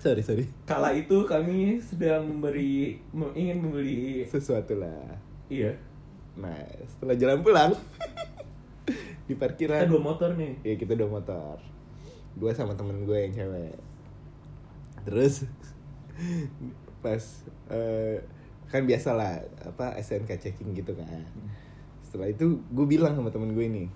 sorry 0.00 0.24
sorry. 0.24 0.44
Kala 0.64 0.96
itu 0.96 1.28
kami 1.28 1.76
sedang 1.84 2.24
memberi 2.24 2.96
me- 3.12 3.36
ingin 3.36 3.60
membeli 3.60 4.24
sesuatu 4.24 4.80
lah. 4.80 5.20
iya. 5.52 5.76
Nah 6.40 6.56
setelah 6.88 7.14
jalan 7.20 7.44
pulang 7.44 7.70
di 9.30 9.38
kita 9.38 9.46
parkiran. 9.46 9.86
dua 9.86 10.02
motor 10.02 10.30
nih. 10.34 10.52
Ya 10.66 10.74
kita 10.74 10.98
udah 10.98 11.08
motor. 11.08 11.56
Gue 12.34 12.50
sama 12.50 12.74
temen 12.74 13.06
gue 13.06 13.14
yang 13.14 13.30
cewek. 13.30 13.78
Terus 15.06 15.46
pas 17.04 17.22
eh, 17.70 18.18
kan 18.66 18.82
biasa 18.82 19.14
lah 19.14 19.38
apa 19.62 19.94
SNK 20.02 20.30
checking 20.42 20.74
gitu 20.74 20.98
kan. 20.98 21.22
Setelah 22.02 22.34
itu 22.34 22.58
gue 22.74 22.86
bilang 22.90 23.14
sama 23.14 23.30
temen 23.30 23.54
gue 23.54 23.64
ini 23.70 23.86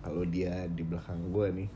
kalau 0.00 0.24
dia 0.24 0.64
di 0.72 0.80
belakang 0.80 1.20
gue 1.28 1.46
nih 1.52 1.68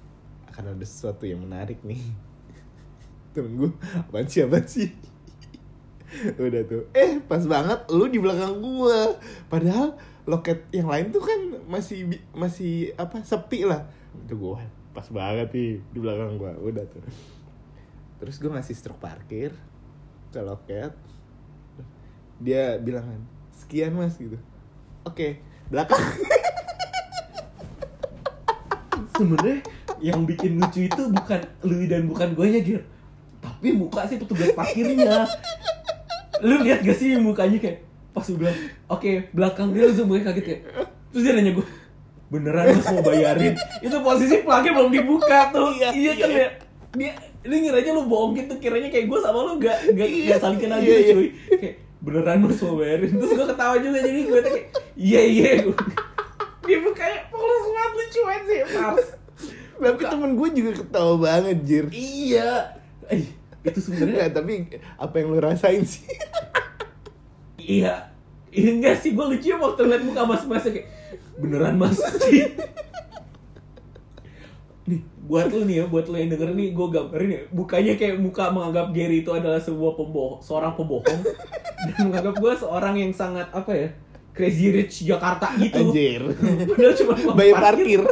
akan 0.49 0.73
ada 0.81 0.87
sesuatu 0.89 1.29
yang 1.29 1.45
menarik 1.45 1.85
nih. 1.85 2.01
Temen 3.37 3.61
gue 3.61 3.71
apaan 4.09 4.25
sih 4.25 4.41
apaan 4.43 4.65
sih? 4.65 4.89
Udah 6.43 6.63
tuh 6.67 6.83
eh 6.97 7.23
pas 7.23 7.43
banget 7.47 7.87
lu 7.91 8.11
di 8.11 8.19
belakang 8.19 8.59
gua 8.59 9.15
padahal 9.47 9.95
loket 10.29 10.69
yang 10.73 10.89
lain 10.89 11.13
tuh 11.13 11.23
kan 11.25 11.41
masih 11.69 12.09
bi- 12.09 12.25
masih 12.37 12.93
apa 12.97 13.25
sepi 13.25 13.65
lah. 13.65 13.87
Itu 14.27 14.37
gua 14.37 14.61
pas 14.91 15.07
banget 15.09 15.49
nih 15.55 15.81
di 15.95 15.99
belakang 16.01 16.37
gua. 16.37 16.53
Udah 16.59 16.85
tuh. 16.89 17.01
Terus 18.21 18.37
gua 18.41 18.59
ngasih 18.59 18.77
struk 18.77 18.99
parkir 19.01 19.55
ke 20.33 20.41
loket. 20.41 20.93
Dia 22.41 22.81
bilang 22.81 23.05
kan 23.05 23.23
sekian 23.57 23.97
mas 23.97 24.17
gitu. 24.17 24.37
Oke 25.05 25.41
belakang. 25.71 26.01
Sebenarnya 29.21 29.61
yang 30.01 30.25
bikin 30.25 30.57
lucu 30.57 30.89
itu 30.89 31.03
bukan 31.13 31.41
lu 31.69 31.85
dan 31.85 32.09
bukan 32.09 32.33
gue 32.33 32.47
nya 32.49 32.61
Gir. 32.65 32.83
Tapi 33.45 33.69
muka 33.77 34.09
sih 34.09 34.17
petugas 34.17 34.49
parkirnya. 34.57 35.29
Lu 36.41 36.65
lihat 36.65 36.81
gak 36.81 36.97
sih 36.97 37.21
mukanya 37.21 37.61
kayak 37.61 37.85
pas 38.21 38.27
gue 38.29 38.39
bilang 38.39 38.59
oke 38.93 39.11
belakang 39.33 39.69
dia 39.73 39.83
langsung 39.89 40.07
mukanya 40.07 40.25
kaget 40.31 40.45
kayak 40.45 40.61
terus 41.11 41.23
dia 41.25 41.33
nanya 41.33 41.53
gue 41.57 41.67
beneran 42.31 42.65
mas 42.79 42.87
mau 42.95 43.03
bayarin? 43.03 43.59
Itu 43.83 43.97
posisi 44.07 44.47
plaknya 44.47 44.71
belum 44.71 44.95
dibuka 44.95 45.51
tuh. 45.51 45.75
Iya, 45.75 45.91
iya, 45.91 46.13
kan 46.15 46.31
iya. 46.31 46.39
ya? 46.39 46.49
Dia 46.95 47.13
lu 47.43 47.55
ngiranya 47.59 47.91
lu 47.91 48.03
bohong 48.07 48.39
gitu 48.39 48.55
kiranya 48.63 48.87
kayak 48.87 49.11
gue 49.11 49.19
sama 49.19 49.51
lu 49.51 49.59
gak 49.59 49.75
gak, 49.99 50.07
Iya, 50.07 50.39
gak 50.39 50.41
saling 50.47 50.61
kenal 50.63 50.79
iya, 50.79 50.87
gitu 50.87 50.95
iya. 50.95 51.11
cuy. 51.11 51.29
Kayak 51.59 51.75
beneran 51.99 52.39
mas 52.47 52.61
mau 52.63 52.75
bayarin? 52.79 53.11
Terus 53.19 53.33
gue 53.35 53.47
ketawa 53.51 53.75
juga 53.83 53.99
jadi 53.99 54.21
gue 54.23 54.41
kayak 54.47 54.65
iya 54.95 55.21
iya. 55.27 55.51
Dia 56.71 56.79
mukanya 56.87 57.19
polos 57.35 57.67
banget 57.67 57.93
lucu 57.99 58.21
banget 58.23 58.45
sih 58.47 58.61
Mars 58.79 59.07
tapi 59.81 60.03
temen 60.05 60.31
gue 60.37 60.49
juga 60.53 60.73
ketawa 60.85 61.15
banget 61.17 61.59
jir. 61.65 61.87
Iya. 61.89 62.77
Eh, 63.09 63.25
itu 63.65 63.81
sebenarnya 63.81 64.29
tapi 64.33 64.69
apa 65.01 65.15
yang 65.21 65.33
lu 65.33 65.41
rasain 65.41 65.85
sih 65.85 66.05
iya. 67.61 67.95
Iya 68.51 68.71
enggak 68.75 68.99
sih, 68.99 69.15
gue 69.15 69.23
lucu 69.23 69.55
waktu 69.55 69.81
ngeliat 69.87 70.03
muka 70.03 70.23
mas-mas 70.27 70.67
kayak 70.67 70.91
beneran 71.39 71.79
mas. 71.79 71.95
nih, 74.91 75.01
buat 75.23 75.47
lu 75.55 75.63
nih 75.63 75.77
ya, 75.79 75.85
buat 75.87 76.11
lu 76.11 76.19
yang 76.19 76.35
denger 76.35 76.51
nih, 76.59 76.69
gue 76.75 76.87
gambarin 76.91 77.31
ya, 77.31 77.43
mukanya 77.55 77.95
kayak 77.95 78.19
muka 78.19 78.51
menganggap 78.51 78.91
Gary 78.91 79.23
itu 79.23 79.31
adalah 79.31 79.63
sebuah 79.63 79.95
pembohong, 79.95 80.43
seorang 80.43 80.75
pembohong, 80.75 81.21
dan 81.87 81.95
menganggap 82.03 82.35
gue 82.43 82.53
seorang 82.59 82.99
yang 82.99 83.15
sangat 83.15 83.47
apa 83.55 83.71
ya, 83.71 83.89
crazy 84.35 84.75
rich 84.75 85.07
Jakarta 85.07 85.55
gitu. 85.63 85.95
anjir 85.95 86.23
Padahal 86.75 86.95
cuma 86.99 87.15
mau 87.23 87.35
bayar 87.39 87.57
parkir 87.63 88.03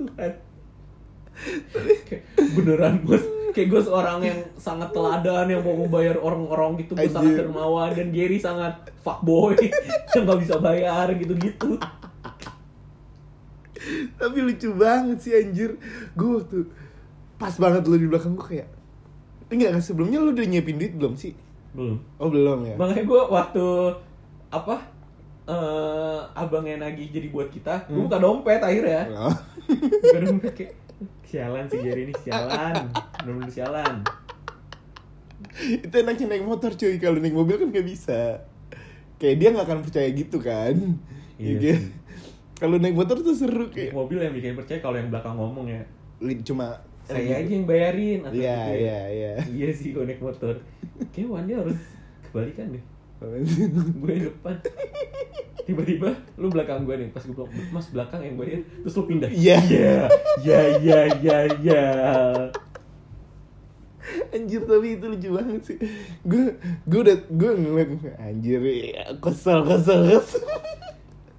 Tuhan. 0.00 0.32
Kayak, 2.08 2.22
beneran 2.52 2.94
bos 3.06 3.24
kayak 3.50 3.68
gue 3.68 3.82
seorang 3.82 4.18
yang 4.20 4.38
sangat 4.54 4.90
teladan 4.90 5.46
yang 5.46 5.60
mau 5.60 5.76
membayar 5.76 6.16
orang-orang 6.16 6.78
gitu 6.78 6.92
gue 6.92 7.06
sangat 7.06 7.34
dermawan 7.38 7.90
dan 7.90 8.08
Gary 8.08 8.36
sangat 8.36 8.74
fuckboy 8.98 9.54
yang 10.12 10.22
gak 10.24 10.40
bisa 10.40 10.56
bayar 10.56 11.10
gitu-gitu. 11.12 11.76
Tapi 14.14 14.38
lucu 14.38 14.68
banget 14.72 15.18
sih 15.18 15.32
anjir. 15.32 15.80
Gue 16.12 16.44
tuh 16.44 16.64
pas 17.34 17.52
banget 17.54 17.82
lu 17.84 17.96
di 17.96 18.04
belakang 18.04 18.34
gue 18.34 18.46
kayak 18.46 18.68
enggak 19.48 19.72
kan 19.72 19.82
sebelumnya 19.82 20.20
lu 20.20 20.30
udah 20.30 20.44
nyiapin 20.44 20.76
duit 20.76 20.92
belum 20.92 21.16
sih? 21.16 21.32
Belum. 21.72 21.96
Oh 22.16 22.28
belum 22.28 22.58
ya? 22.66 22.74
Makanya 22.76 23.04
gue 23.04 23.20
waktu 23.26 23.64
apa 24.50 24.76
eh 25.42 26.20
abangnya 26.32 26.84
nagih 26.84 27.08
jadi 27.08 27.26
buat 27.28 27.48
kita 27.48 27.86
gue 27.86 27.96
Hmm. 27.96 28.06
buka 28.06 28.18
dompet 28.18 28.60
akhirnya. 28.60 29.02
Oh. 29.10 29.34
buka 30.04 30.18
dompet 30.20 30.52
kayak 30.54 30.72
sialan 31.22 31.64
sih 31.66 31.78
Gary 31.78 32.02
ini 32.04 32.14
sialan. 32.18 32.90
Bener-bener 33.20 33.50
sialan. 33.50 33.94
Itu 35.56 35.94
enaknya 35.94 36.26
naik 36.28 36.44
motor 36.44 36.72
cuy. 36.72 36.96
Kalau 36.96 37.16
naik 37.16 37.32
mobil 37.32 37.56
kan 37.56 37.68
nggak 37.68 37.86
bisa. 37.86 38.44
Kayak 39.16 39.36
dia 39.36 39.48
nggak 39.50 39.66
akan 39.66 39.80
percaya 39.80 40.08
gitu 40.10 40.38
kan? 40.38 40.76
Iya 41.36 41.50
Iya. 41.56 41.74
sih. 41.76 41.78
kalau 42.56 42.76
naik 42.76 42.92
motor 42.92 43.16
tuh 43.18 43.32
seru 43.32 43.66
Naik 43.66 43.72
kayak 43.72 43.92
mobil 43.96 44.20
yang 44.20 44.36
bikin 44.36 44.52
percaya 44.52 44.78
kalau 44.78 45.00
yang 45.00 45.08
belakang 45.08 45.32
ngomong 45.32 45.64
ya. 45.64 45.80
Cuma 46.44 46.76
saya 47.08 47.40
aja 47.40 47.48
yang 47.48 47.64
bayarin 47.64 48.20
atau 48.20 48.36
Iya, 48.36 48.52
gitu 48.52 48.68
ya. 48.68 48.76
iya, 48.76 49.00
iya. 49.08 49.32
iya 49.48 49.68
sih 49.72 49.96
kalau 49.96 50.04
naik 50.04 50.20
motor. 50.20 50.60
Kayak 51.10 51.28
Wandi 51.32 51.52
harus 51.56 51.80
kebalikan 52.22 52.76
deh. 52.76 52.84
Gue 54.00 54.14
depan 54.28 54.56
tiba-tiba 55.70 56.10
lu 56.34 56.50
belakang 56.50 56.82
gue 56.82 56.94
nih 56.98 57.08
pas 57.10 57.22
gue 57.22 57.30
bilang 57.30 57.70
mas 57.70 57.86
belakang 57.88 58.20
yang 58.20 58.34
bayar 58.34 58.58
terus 58.82 58.94
lu 58.94 59.04
pindah. 59.06 59.30
Iya. 59.30 59.56
iya 59.62 59.94
iya 60.42 60.60
iya 60.82 60.98
iya 61.22 61.38
iya. 61.62 61.84
Anjir 64.30 64.66
tapi 64.66 64.98
itu 64.98 65.06
lucu 65.06 65.28
banget 65.30 65.62
sih. 65.62 65.78
Gue 66.22 66.58
gue 66.84 67.00
udah 67.00 67.16
gue 67.30 67.50
ngeliat 67.54 67.90
anjir 68.18 68.58
ya, 68.60 69.14
kesel 69.22 69.62
kesel 69.62 70.00
kesel. 70.08 70.42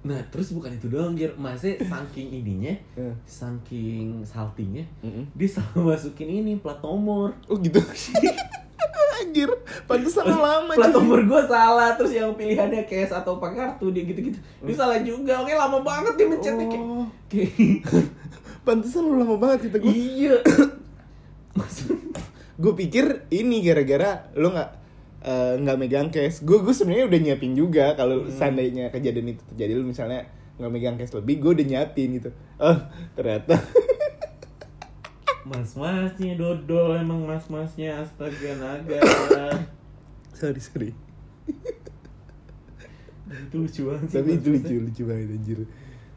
Nah 0.02 0.18
terus 0.32 0.50
bukan 0.50 0.74
itu 0.74 0.90
doang 0.90 1.14
Gir 1.14 1.36
masih 1.38 1.78
saking 1.78 2.34
ininya 2.34 2.74
Eh. 2.98 3.14
saking 3.22 4.26
saltingnya 4.26 4.82
Mm-mm. 4.98 5.30
dia 5.30 5.46
selalu 5.46 5.94
masukin 5.94 6.26
ini 6.26 6.58
plat 6.58 6.80
nomor. 6.80 7.38
Oh 7.46 7.54
gitu 7.54 7.78
anjir 9.22 9.50
pantesan 9.86 10.26
lama 10.28 10.72
plat 10.74 10.90
nomor 10.90 11.20
gue 11.22 11.42
salah 11.46 11.94
terus 11.94 12.12
yang 12.12 12.34
pilihannya 12.34 12.84
cash 12.84 13.14
atau 13.14 13.38
pakai 13.38 13.78
kartu 13.78 13.94
dia 13.94 14.02
gitu-gitu. 14.04 14.38
Dia 14.66 14.74
salah 14.74 14.98
juga 15.00 15.40
oke 15.40 15.52
lama 15.54 15.78
banget 15.80 16.14
dia 16.18 16.26
mencetnya. 16.28 16.66
Oh. 16.76 17.06
kayak 17.30 17.86
pantesan 18.66 19.06
lu 19.06 19.18
lama 19.18 19.36
banget 19.38 19.70
kita 19.70 19.76
gue 19.82 19.92
iya. 19.92 20.36
Gue 22.62 22.72
pikir 22.78 23.26
ini 23.34 23.58
gara-gara 23.64 24.30
lo 24.38 24.54
nggak 24.54 24.70
eh, 25.26 25.54
nggak 25.58 25.76
megang 25.78 26.08
cash. 26.14 26.46
Gue 26.46 26.62
gue 26.62 26.70
sebenarnya 26.70 27.10
udah 27.10 27.18
nyiapin 27.18 27.52
juga 27.58 27.98
kalau 27.98 28.28
seandainya 28.30 28.92
kejadian 28.94 29.34
itu 29.34 29.42
terjadi 29.54 29.72
lu 29.78 29.84
misalnya 29.88 30.30
nggak 30.60 30.70
megang 30.70 30.96
cash 31.00 31.10
lebih 31.16 31.42
gue 31.42 31.50
udah 31.58 31.66
nyiapin 31.66 32.08
gitu. 32.22 32.30
Oh 32.62 32.78
ternyata 33.18 33.58
mas-masnya 35.42 36.38
dodol 36.38 36.94
emang 36.94 37.26
mas-masnya 37.26 37.98
astaga 38.02 38.52
naga. 38.62 38.98
Sorry 40.30 40.60
sorry. 40.62 40.90
Itu 43.32 43.64
lucu 43.66 43.80
banget 43.90 44.06
sih 44.12 44.16
tapi 44.22 44.30
itu 44.38 44.48
lucu 44.54 44.62
mas-masnya. 44.62 44.86
lucu 44.86 45.02
banget 45.08 45.28
anjir. 45.34 45.58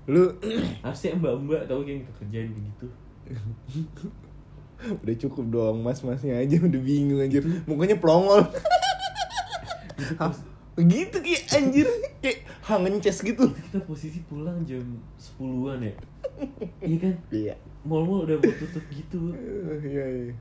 Lu 0.06 0.24
harusnya 0.86 1.12
mbak-mbak 1.18 1.62
tau 1.66 1.82
yang 1.82 2.06
kerjaan 2.22 2.50
begitu 2.54 2.88
udah 5.02 5.16
cukup 5.18 5.46
dong 5.50 5.82
mas 5.82 6.06
masnya 6.06 6.38
aja 6.38 6.62
udah 6.62 6.82
bingung 6.86 7.18
anjir. 7.18 7.42
Mukanya 7.66 7.98
pelongol 7.98 8.46
Hah? 10.22 10.34
gitu 10.78 11.18
kayak 11.24 11.44
anjir. 11.56 11.88
Kayak 12.22 12.46
hangences 12.62 13.24
gitu. 13.26 13.50
Kita 13.50 13.82
posisi 13.90 14.22
pulang 14.30 14.62
jam 14.68 14.86
10-an 15.18 15.82
ya? 15.82 15.96
Iya 16.86 16.98
kan? 17.00 17.16
Iya 17.32 17.56
mall-mall 17.86 18.26
udah 18.26 18.38
mau 18.42 18.54
tutup 18.60 18.86
gitu. 18.90 19.32
Iya 19.86 20.06
iya. 20.06 20.34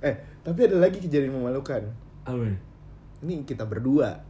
Eh 0.00 0.14
tapi 0.46 0.70
ada 0.70 0.78
lagi 0.78 1.02
kejadian 1.02 1.34
memalukan. 1.36 1.82
Apa 2.22 2.54
ini 3.26 3.42
kita 3.42 3.66
berdua 3.66 4.22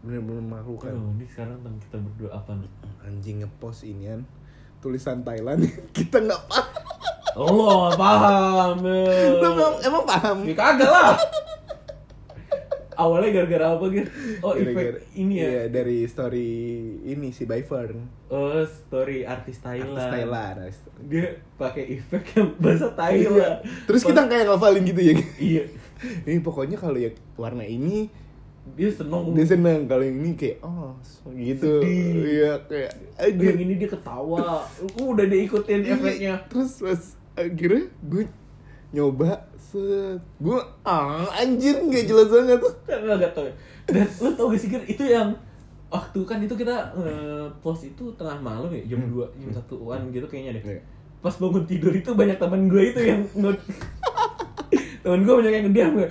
bener-bener 0.00 0.40
memalukan. 0.40 0.92
Oh, 0.96 1.12
ini 1.12 1.28
sekarang 1.28 1.60
tentang 1.60 1.76
kita 1.82 1.96
berdua 2.00 2.30
apa 2.40 2.56
nih? 2.56 2.70
anjing 3.04 3.44
ngepost 3.44 3.84
inian 3.84 4.24
tulisan 4.80 5.20
Thailand 5.20 5.60
kita 5.96 6.24
nggak 6.24 6.42
paham. 6.48 6.88
Oh, 7.38 7.92
paham. 7.94 8.82
emang, 8.82 9.74
emang 9.84 10.04
paham? 10.08 10.36
Ya 10.42 10.54
kagak 10.56 10.90
lah. 10.90 11.14
Awalnya 13.00 13.30
gara-gara 13.34 13.66
apa 13.70 13.84
gitu? 13.88 14.10
Oh, 14.38 14.52
Gara-gara- 14.52 15.00
efek 15.00 15.16
ini 15.16 15.34
ya. 15.34 15.46
iya, 15.46 15.62
dari 15.66 16.04
story 16.04 16.50
ini 17.06 17.28
si 17.30 17.44
Byfern 17.44 17.96
Oh, 18.26 18.60
story 18.62 19.24
artis 19.24 19.58
Thailand. 19.58 19.96
artis 19.96 20.12
Thailand 20.20 20.56
Dia 21.06 21.26
pakai 21.56 21.84
efek 21.96 22.22
yang 22.34 22.48
bahasa 22.56 22.92
Thailand. 22.92 23.64
terus 23.84 24.02
kita 24.02 24.20
kayak 24.22 24.44
ngafalin 24.46 24.84
gitu 24.84 25.00
ya 25.02 25.14
Iya. 25.38 25.64
ini 26.24 26.40
pokoknya 26.40 26.76
kalau 26.76 26.96
ya 26.96 27.08
warna 27.34 27.60
ini 27.62 28.12
Dia 28.70 28.86
seneng. 28.88 29.32
dia 29.32 29.46
seneng 29.46 29.84
kalau 29.84 30.00
yang 30.00 30.18
ini 30.18 30.32
kayak 30.34 30.60
oh 30.60 30.92
gitu 31.32 31.80
Sedih. 31.80 32.12
iya 32.36 32.52
kayak 32.62 32.92
yang 33.18 33.34
aduh 33.34 33.56
ini 33.58 33.74
dia 33.76 33.88
ketawa. 33.88 34.62
Udah 34.96 35.26
diikutin 35.26 35.80
Iya, 35.80 35.94
efeknya. 35.94 36.34
terus 36.46 36.78
pas 36.78 37.02
akhirnya 37.34 37.88
gue 38.02 38.24
nyoba 38.90 39.48
set 39.70 40.18
gue 40.36 40.58
ah 40.82 41.30
anjir 41.32 41.78
nggak 41.78 42.04
jelas 42.04 42.26
banget. 42.26 42.58
Kan 42.84 43.00
gak 43.16 43.30
tau. 43.30 43.46
Dan 43.86 44.06
lu 44.18 44.30
tau 44.34 44.46
gak 44.48 44.58
sih 44.58 44.68
itu 44.68 45.04
yang 45.04 45.30
waktu 45.86 46.20
kan 46.22 46.38
itu 46.38 46.54
kita 46.54 46.90
eh, 46.96 47.46
post 47.58 47.82
itu 47.84 48.10
tengah 48.14 48.38
malam 48.38 48.70
ya 48.70 48.82
jam 48.86 49.02
Hmm. 49.02 49.26
2 49.26 49.40
jam 49.40 49.50
satuan 49.52 50.10
gitu 50.10 50.26
kayaknya 50.26 50.58
deh. 50.58 50.64
Iya. 50.66 50.82
pas 51.20 51.36
bangun 51.36 51.68
tidur 51.68 51.92
itu 51.92 52.10
banyak 52.10 52.40
teman 52.40 52.64
gue 52.64 52.82
itu 52.82 53.00
yang 53.04 53.20
nge 53.30 53.52
temen 55.04 55.20
gue 55.20 55.34
banyak 55.36 55.52
yang 55.52 55.64
ngediam 55.68 55.90
gue 55.94 56.08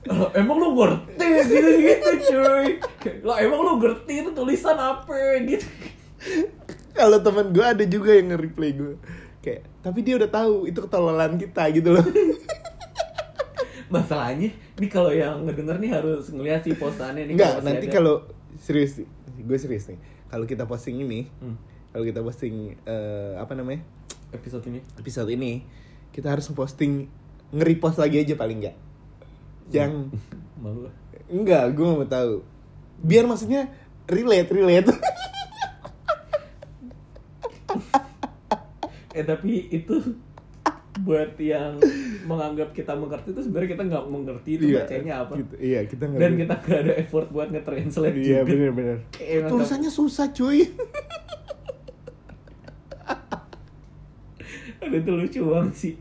"Lah, 0.00 0.26
emang 0.34 0.56
lu 0.56 0.72
ngerti 0.74 1.28
gitu 1.46 1.70
gitu 1.78 2.08
cuy? 2.26 2.66
Lah 3.22 3.36
emang 3.38 3.60
lu 3.60 3.72
ngerti 3.78 4.24
itu 4.24 4.30
tulisan 4.32 4.74
apa? 4.74 5.12
Gitu. 5.44 5.62
Kalau 6.90 7.20
teman 7.20 7.52
gue 7.52 7.62
ada 7.62 7.84
juga 7.84 8.10
yang 8.10 8.34
nge-reply 8.34 8.70
gue 8.74 8.94
kayak 9.40 9.62
tapi 9.80 9.98
dia 10.02 10.20
udah 10.20 10.28
tahu 10.28 10.68
itu 10.68 10.78
ketololan 10.78 11.36
kita 11.36 11.64
gitu 11.70 11.96
loh 11.96 12.04
masalahnya 13.90 14.54
ini 14.54 14.86
kalau 14.86 15.10
yang 15.10 15.42
ngedenger 15.44 15.76
nih 15.82 15.90
harus 15.90 16.30
ngeliat 16.30 16.62
sih 16.62 16.78
postannya 16.78 17.26
nih 17.26 17.34
masih 17.34 17.66
nanti 17.66 17.86
kalau 17.90 18.22
serius 18.62 19.02
gue 19.40 19.58
serius 19.58 19.88
nih. 19.88 19.98
Kalau 20.30 20.46
kita 20.46 20.62
posting 20.68 21.02
ini, 21.02 21.26
Hmm, 21.42 21.56
kalau 21.90 22.04
kita 22.06 22.20
posting 22.22 22.76
eh, 22.86 23.34
apa 23.34 23.54
namanya? 23.56 23.82
episode 24.30 24.62
ini 24.70 24.78
episode 24.94 25.26
ini, 25.34 25.66
kita 26.14 26.30
harus 26.30 26.46
posting 26.54 27.10
nge-repost 27.50 27.98
lagi 27.98 28.22
aja 28.22 28.38
paling 28.38 28.62
enggak. 28.62 28.76
Yang 29.74 30.14
malu 30.62 30.86
enggak, 31.26 31.74
gue 31.74 31.86
mau 31.86 32.06
tahu. 32.06 32.46
Biar 33.02 33.26
maksudnya 33.26 33.66
relate, 34.06 34.50
relate. 34.54 34.94
eh 39.10 39.26
tapi 39.26 39.66
itu 39.74 40.14
buat 41.00 41.32
yang 41.36 41.76
menganggap 42.24 42.70
kita 42.70 42.92
mengerti 42.92 43.32
itu 43.32 43.40
sebenarnya 43.46 43.70
kita 43.74 43.84
nggak 43.88 44.04
mengerti 44.06 44.50
itu 44.56 44.64
bacanya 44.72 45.12
apa 45.24 45.32
Gitu, 45.40 45.54
iya, 45.58 45.80
kita 45.84 46.04
nggak 46.06 46.20
dan 46.20 46.32
kita 46.36 46.54
nggak 46.60 46.80
ada 46.84 46.92
effort 47.00 47.28
buat 47.28 47.48
nge-translate 47.48 48.16
Iya, 48.16 48.40
juga 48.42 48.50
bener-bener. 48.52 48.98
Kayak 49.10 49.30
emang 49.40 49.50
Tulisannya 49.50 49.90
susah, 49.90 50.26
cuy. 50.30 50.58
ada 54.80 54.96
itu 54.96 55.12
lucu 55.12 55.40
banget 55.44 55.74
sih 55.76 55.94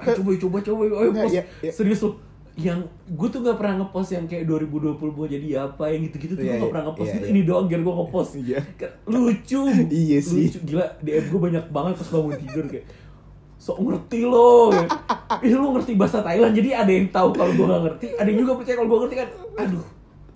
Ayo, 0.00 0.16
coba 0.20 0.30
coba 0.36 0.58
coba 0.60 0.82
ayo 0.88 1.10
Nggak, 1.12 1.24
post 1.28 1.36
ya, 1.36 1.42
ya. 1.62 1.72
serius 1.72 2.00
lo 2.02 2.10
yang 2.54 2.78
gue 3.10 3.28
tuh 3.34 3.42
nggak 3.42 3.58
pernah 3.58 3.82
ngepost 3.82 4.14
yang 4.14 4.30
kayak 4.30 4.46
2020 4.46 4.94
mau 5.10 5.26
jadi 5.26 5.66
apa 5.66 5.90
yang 5.90 6.06
gitu-gitu 6.06 6.38
tuh 6.38 6.46
gue 6.46 6.54
nggak 6.54 6.62
iya, 6.62 6.70
pernah 6.70 6.84
ngepost 6.86 7.10
iya, 7.10 7.16
itu 7.18 7.26
iya. 7.26 7.32
ini 7.34 7.40
doang 7.42 7.66
biar 7.66 7.80
gue 7.82 7.94
ngepost 7.98 8.30
Iya. 8.38 8.58
Kan 8.78 8.90
lucu 9.10 9.60
Iya 10.06 10.18
sih. 10.22 10.42
lucu 10.46 10.58
gila 10.62 10.86
DM 11.02 11.24
gue 11.34 11.40
banyak 11.50 11.64
banget 11.74 11.94
pas 11.98 12.08
bangun 12.14 12.34
tidur 12.38 12.64
kayak 12.70 12.86
sok 13.64 13.80
ngerti 13.80 14.28
lo 14.28 14.68
ih 15.40 15.56
lo 15.56 15.72
ngerti 15.72 15.96
bahasa 15.96 16.20
Thailand 16.20 16.52
jadi 16.52 16.84
ada 16.84 16.92
yang 16.92 17.08
tahu 17.08 17.32
kalau 17.32 17.52
gue 17.56 17.64
nggak 17.64 17.82
ngerti. 17.88 18.06
Ada 18.20 18.28
yang 18.28 18.38
juga 18.44 18.52
percaya 18.60 18.76
kalau 18.76 18.88
gue 18.92 18.98
ngerti 19.08 19.16
kan? 19.16 19.28
Aduh 19.56 19.86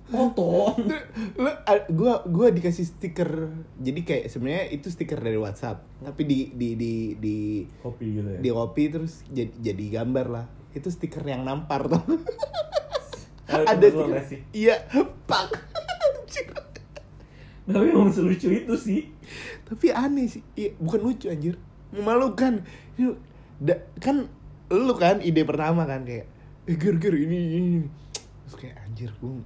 potong. 0.09 0.89
Lu, 1.37 1.53
a- 1.53 1.85
gua 1.93 2.25
gua 2.25 2.49
dikasih 2.49 2.89
stiker. 2.89 3.53
Jadi 3.77 4.01
kayak 4.09 4.33
sebenarnya 4.33 4.65
itu 4.73 4.89
stiker 4.89 5.21
dari 5.21 5.37
WhatsApp. 5.37 5.85
Tapi 6.01 6.25
di 6.25 6.39
di 6.57 6.81
di 6.81 6.95
di 7.21 7.37
kopi 7.85 8.17
gitu 8.17 8.29
ya? 8.33 8.41
di 8.41 8.49
copy 8.49 8.83
terus 8.89 9.21
jadi, 9.29 9.53
jadi 9.61 9.85
gambar 10.01 10.27
lah. 10.33 10.47
Itu 10.73 10.89
stiker 10.89 11.21
yang 11.29 11.45
nampar 11.45 11.85
tuh 11.93 12.01
ada 13.53 13.85
stiker. 13.85 14.17
Iya 14.57 14.89
pak 15.29 15.77
tapi 17.69 17.93
emang 17.93 18.09
selucu 18.09 18.49
itu 18.49 18.75
sih. 18.81 19.13
Tapi 19.69 19.93
aneh 19.93 20.25
sih. 20.25 20.41
Iya, 20.57 20.73
bukan 20.81 21.01
lucu 21.05 21.29
anjir. 21.29 21.61
Memalukan 21.93 22.65
Ini, 22.99 23.15
da- 23.57 23.85
kan 23.97 24.27
lu 24.69 24.93
kan 24.93 25.23
ide 25.23 25.43
pertama 25.43 25.87
kan 25.87 26.03
kayak 26.03 26.27
eh 26.67 26.75
ger 26.75 26.99
ger 26.99 27.15
ini 27.15 27.39
ini 27.49 27.69
ini." 27.73 27.89
terus 28.43 28.55
kayak 28.59 28.77
anjir 28.83 29.13
gue 29.15 29.41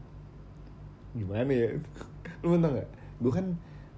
gimana 1.12 1.50
ya? 1.50 1.68
Lu 2.42 2.56
tau 2.56 2.70
nggak? 2.70 2.88
Gue 3.18 3.32
kan 3.32 3.46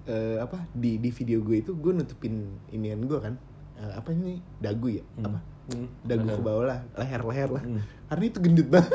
eh, 0.04 0.36
apa 0.36 0.66
di 0.70 0.96
di 0.96 1.08
video 1.08 1.40
gue 1.40 1.60
itu 1.60 1.72
gue 1.72 1.92
nutupin 1.92 2.34
inian 2.68 3.00
gue 3.00 3.16
kan 3.18 3.36
Eh, 3.74 3.90
apa 3.90 4.10
ini 4.10 4.38
dagu 4.56 4.86
ya? 4.86 5.02
Hmm. 5.14 5.26
apa? 5.26 5.38
Hmm, 5.66 5.88
dagu 6.02 6.26
ke 6.26 6.38
bawah 6.40 6.64
lah 6.64 6.78
leher 6.94 7.20
leher 7.20 7.50
lah. 7.50 7.58
Hmm. 7.60 7.82
karena 8.06 8.24
itu 8.24 8.38
gendut 8.38 8.68
banget. 8.68 8.92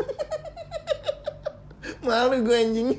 Malu 2.06 2.38
gue 2.42 2.56
anjing. 2.56 2.90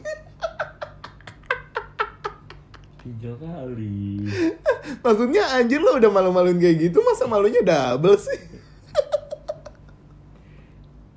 Hijau 3.01 3.35
kali 3.35 4.29
maksudnya 4.99 5.45
anjir 5.53 5.79
lo 5.79 5.95
udah 5.95 6.11
malu-maluin 6.11 6.57
kayak 6.57 6.77
gitu 6.83 6.99
masa 7.01 7.25
malunya 7.25 7.61
double 7.61 8.15
sih 8.15 8.41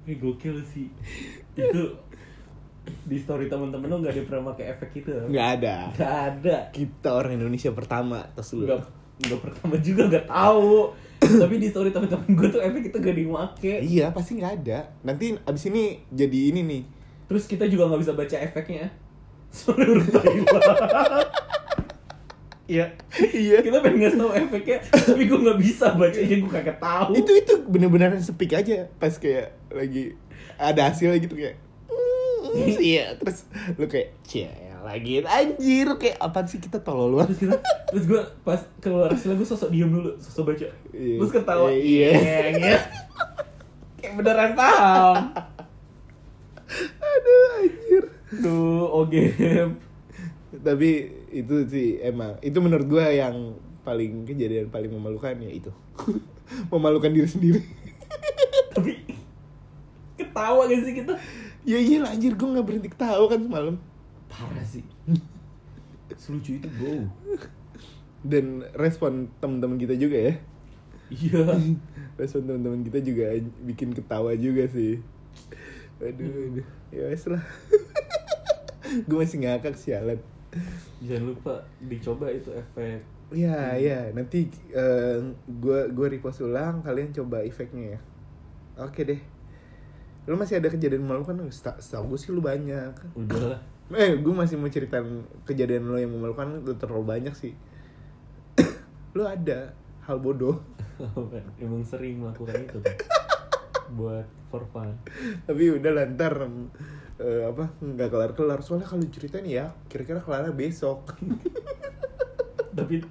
Ini 0.03 0.19
gokil 0.19 0.59
sih. 0.65 0.91
Itu 1.55 1.95
di 2.83 3.15
story 3.15 3.47
temen-temen 3.47 3.87
lo 3.87 3.95
gak 3.97 4.11
ada 4.11 4.23
pernah 4.25 4.51
pakai 4.51 4.65
efek 4.69 4.89
itu? 4.97 5.07
nggak 5.07 5.47
ada 5.55 5.75
Gak 5.93 6.15
ada. 6.29 6.57
kita 6.69 7.09
orang 7.09 7.39
Indonesia 7.39 7.71
pertama 7.71 8.19
tas 8.29 8.51
lu 8.51 8.67
Gak, 8.67 8.83
gak 9.23 9.39
pertama 9.39 9.79
juga 9.79 10.11
gak 10.11 10.27
tahu. 10.27 10.91
Tapi 11.41 11.55
di 11.55 11.71
story 11.71 11.89
temen-temen 11.89 12.27
gue 12.29 12.47
tuh 12.49 12.59
efek 12.59 12.83
itu 12.85 12.97
gak 12.99 13.15
dimake. 13.15 13.73
iya 13.79 14.11
pasti 14.11 14.35
nggak 14.35 14.53
ada 14.59 14.91
nanti 14.99 15.39
abis 15.39 15.63
ini 15.65 16.03
jadi 16.11 16.51
ini 16.51 16.61
nih 16.61 16.83
Terus 17.23 17.47
kita 17.47 17.63
juga 17.65 17.87
gak 17.87 18.03
bisa 18.03 18.11
baca 18.11 18.35
efeknya. 18.37 18.91
Soalnya 19.49 19.85
huruf 19.87 20.07
Thailand. 20.11 20.43
Iya. 22.63 22.85
iya. 23.35 23.57
Kita 23.59 23.83
pengen 23.83 24.07
ngasih 24.07 24.19
tau 24.23 24.31
efeknya, 24.31 24.77
tapi 24.87 25.27
gue 25.27 25.35
gak 25.35 25.59
bisa 25.59 25.85
bacanya, 25.99 26.35
gue 26.39 26.51
kagak 26.51 26.79
tahu. 26.79 27.11
itu 27.19 27.31
itu 27.35 27.53
bener-bener 27.67 28.15
speak 28.23 28.55
aja 28.55 28.87
pas 28.95 29.11
kayak 29.19 29.51
lagi 29.67 30.15
ada 30.55 30.87
hasilnya 30.87 31.19
gitu 31.19 31.35
kayak 31.35 31.59
"Hmm, 31.91 32.79
iya. 32.79 33.15
Terus 33.19 33.47
lu 33.75 33.85
kayak 33.87 34.15
cie 34.23 34.47
lagi 34.83 35.23
anjir. 35.23 35.87
Kayak 35.95 36.17
apa 36.19 36.43
sih 36.43 36.59
kita 36.59 36.79
tolol 36.83 37.19
banget? 37.19 37.35
Terus 37.35 37.39
kita 37.39 37.57
terus 37.91 38.03
gue 38.07 38.21
pas 38.43 38.59
keluar 38.79 39.07
hasilnya 39.11 39.39
gue 39.39 39.47
sosok 39.47 39.69
diem 39.71 39.89
dulu 39.89 40.11
sosok 40.19 40.53
baca. 40.53 40.67
Iya. 40.91 41.15
terus 41.19 41.31
ketawa. 41.31 41.67
Iya. 41.71 42.09
iya 42.51 42.77
kayak 43.97 44.13
beneran 44.19 44.51
paham. 44.53 45.15
Aduh 46.99 47.43
anjir. 47.59 48.03
Tuh 48.43 48.83
oke 48.87 49.21
tapi 50.53 50.91
itu 51.33 51.65
sih 51.65 51.97
emang. 52.05 52.37
Itu 52.45 52.61
menurut 52.61 52.85
gua 52.85 53.09
yang 53.09 53.57
paling 53.81 54.23
kejadian 54.29 54.69
paling 54.69 54.93
memalukan 54.93 55.33
ya 55.41 55.49
itu. 55.49 55.71
Memalukan 56.71 57.09
diri 57.09 57.25
sendiri. 57.25 57.61
Tapi 58.71 58.93
ketawa 60.15 60.69
gak 60.69 60.81
sih 60.85 60.93
kita? 60.93 61.13
Ya 61.65 61.79
iya 61.81 62.05
anjir 62.05 62.37
gua 62.37 62.59
nggak 62.59 62.65
berhenti 62.69 62.89
ketawa 62.93 63.25
kan 63.25 63.41
semalam. 63.41 63.75
Parah 64.29 64.65
sih. 64.65 64.85
Selucu 66.13 66.61
itu 66.61 66.69
bro. 66.69 67.09
Dan 68.23 68.63
respon 68.77 69.27
teman-teman 69.41 69.81
kita 69.81 69.97
juga 69.97 70.15
ya. 70.15 70.33
Iya. 71.11 71.43
Respon 72.19 72.45
teman-teman 72.45 72.85
kita 72.85 73.01
juga 73.01 73.33
bikin 73.65 73.91
ketawa 73.91 74.37
juga 74.37 74.69
sih. 74.69 75.01
Aduh, 75.97 76.29
aduh. 76.29 76.67
ya 76.93 77.09
wes 77.09 77.25
lah. 77.25 77.41
Gue 79.09 79.25
masih 79.25 79.41
ngakak 79.41 79.73
sialan 79.73 80.21
jangan 81.03 81.23
lupa 81.33 81.53
dicoba 81.81 82.27
itu 82.29 82.49
efek. 82.53 83.01
Ya 83.33 83.73
ya 83.77 84.13
nanti 84.13 84.45
eh, 84.69 85.17
gua 85.57 85.89
gua 85.89 86.07
repost 86.07 86.45
ulang 86.45 86.85
kalian 86.85 87.09
coba 87.11 87.41
efeknya 87.41 87.97
ya. 87.97 87.99
Oke 88.81 89.05
deh. 89.05 89.21
Lu 90.23 90.39
masih 90.39 90.63
ada 90.63 90.71
kejadian 90.71 91.03
memalukan? 91.03 91.35
Seta- 91.51 91.77
setahu 91.83 92.15
gue 92.15 92.19
sih 92.19 92.31
lu 92.31 92.39
banyak. 92.39 92.93
Udah 93.17 93.41
lah. 93.57 93.61
Eh 93.93 94.15
gue 94.15 94.33
masih 94.33 94.55
mau 94.55 94.71
ceritain 94.71 95.27
kejadian 95.43 95.91
lo 95.91 95.99
yang 95.99 96.09
memalukan 96.09 96.63
lu 96.63 96.73
terlalu 96.79 97.03
banyak 97.03 97.35
sih. 97.35 97.51
Lu 99.13 99.27
ada 99.27 99.75
hal 100.07 100.17
bodoh. 100.23 100.63
Emang 101.61 101.83
sering 101.83 102.23
melakukan 102.23 102.63
itu 102.63 102.79
buat 103.99 104.25
for 104.47 104.63
fun. 104.71 104.95
Tapi 105.45 105.77
udah 105.77 105.91
lah 105.93 106.07
eh, 107.21 107.43
apa 107.45 107.69
nggak 107.77 108.09
kelar 108.09 108.31
kelar 108.33 108.59
soalnya 108.65 108.89
kalau 108.89 109.05
ceritain 109.09 109.45
ya 109.45 109.73
kira-kira 109.89 110.23
kelarnya 110.23 110.53
besok. 110.55 111.13
Tapi 112.73 113.05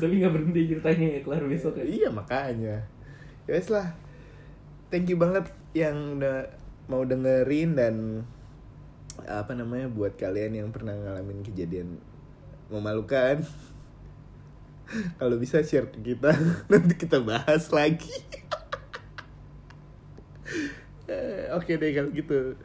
tapi 0.00 0.12
nggak 0.20 0.32
berhenti 0.32 0.60
ceritanya 0.68 1.06
ya 1.16 1.20
kelar 1.24 1.44
besok 1.44 1.80
ya? 1.80 1.84
Iya 1.84 2.08
makanya. 2.08 2.84
Ya 3.48 3.52
wes 3.52 3.68
lah. 3.68 3.92
Thank 4.92 5.08
you 5.08 5.16
banget 5.16 5.48
yang 5.72 6.20
udah 6.20 6.52
mau 6.88 7.04
dengerin 7.04 7.76
dan 7.76 8.24
apa 9.28 9.52
namanya 9.52 9.88
buat 9.92 10.16
kalian 10.16 10.64
yang 10.64 10.68
pernah 10.72 10.96
ngalamin 10.96 11.44
kejadian 11.44 12.00
memalukan. 12.72 13.44
Kalau 15.16 15.36
bisa 15.40 15.64
share 15.64 15.88
ke 15.88 16.12
kita 16.12 16.36
nanti 16.72 16.94
kita 16.96 17.20
bahas 17.24 17.72
lagi 17.72 18.12
Eh, 21.12 21.52
oke 21.52 21.72
deh 21.76 21.90
kalau 21.92 22.10
gitu. 22.12 22.56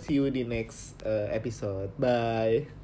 See 0.00 0.16
you 0.16 0.32
di 0.32 0.48
next 0.48 0.96
eh, 1.04 1.28
episode. 1.36 1.92
Bye 2.00 2.81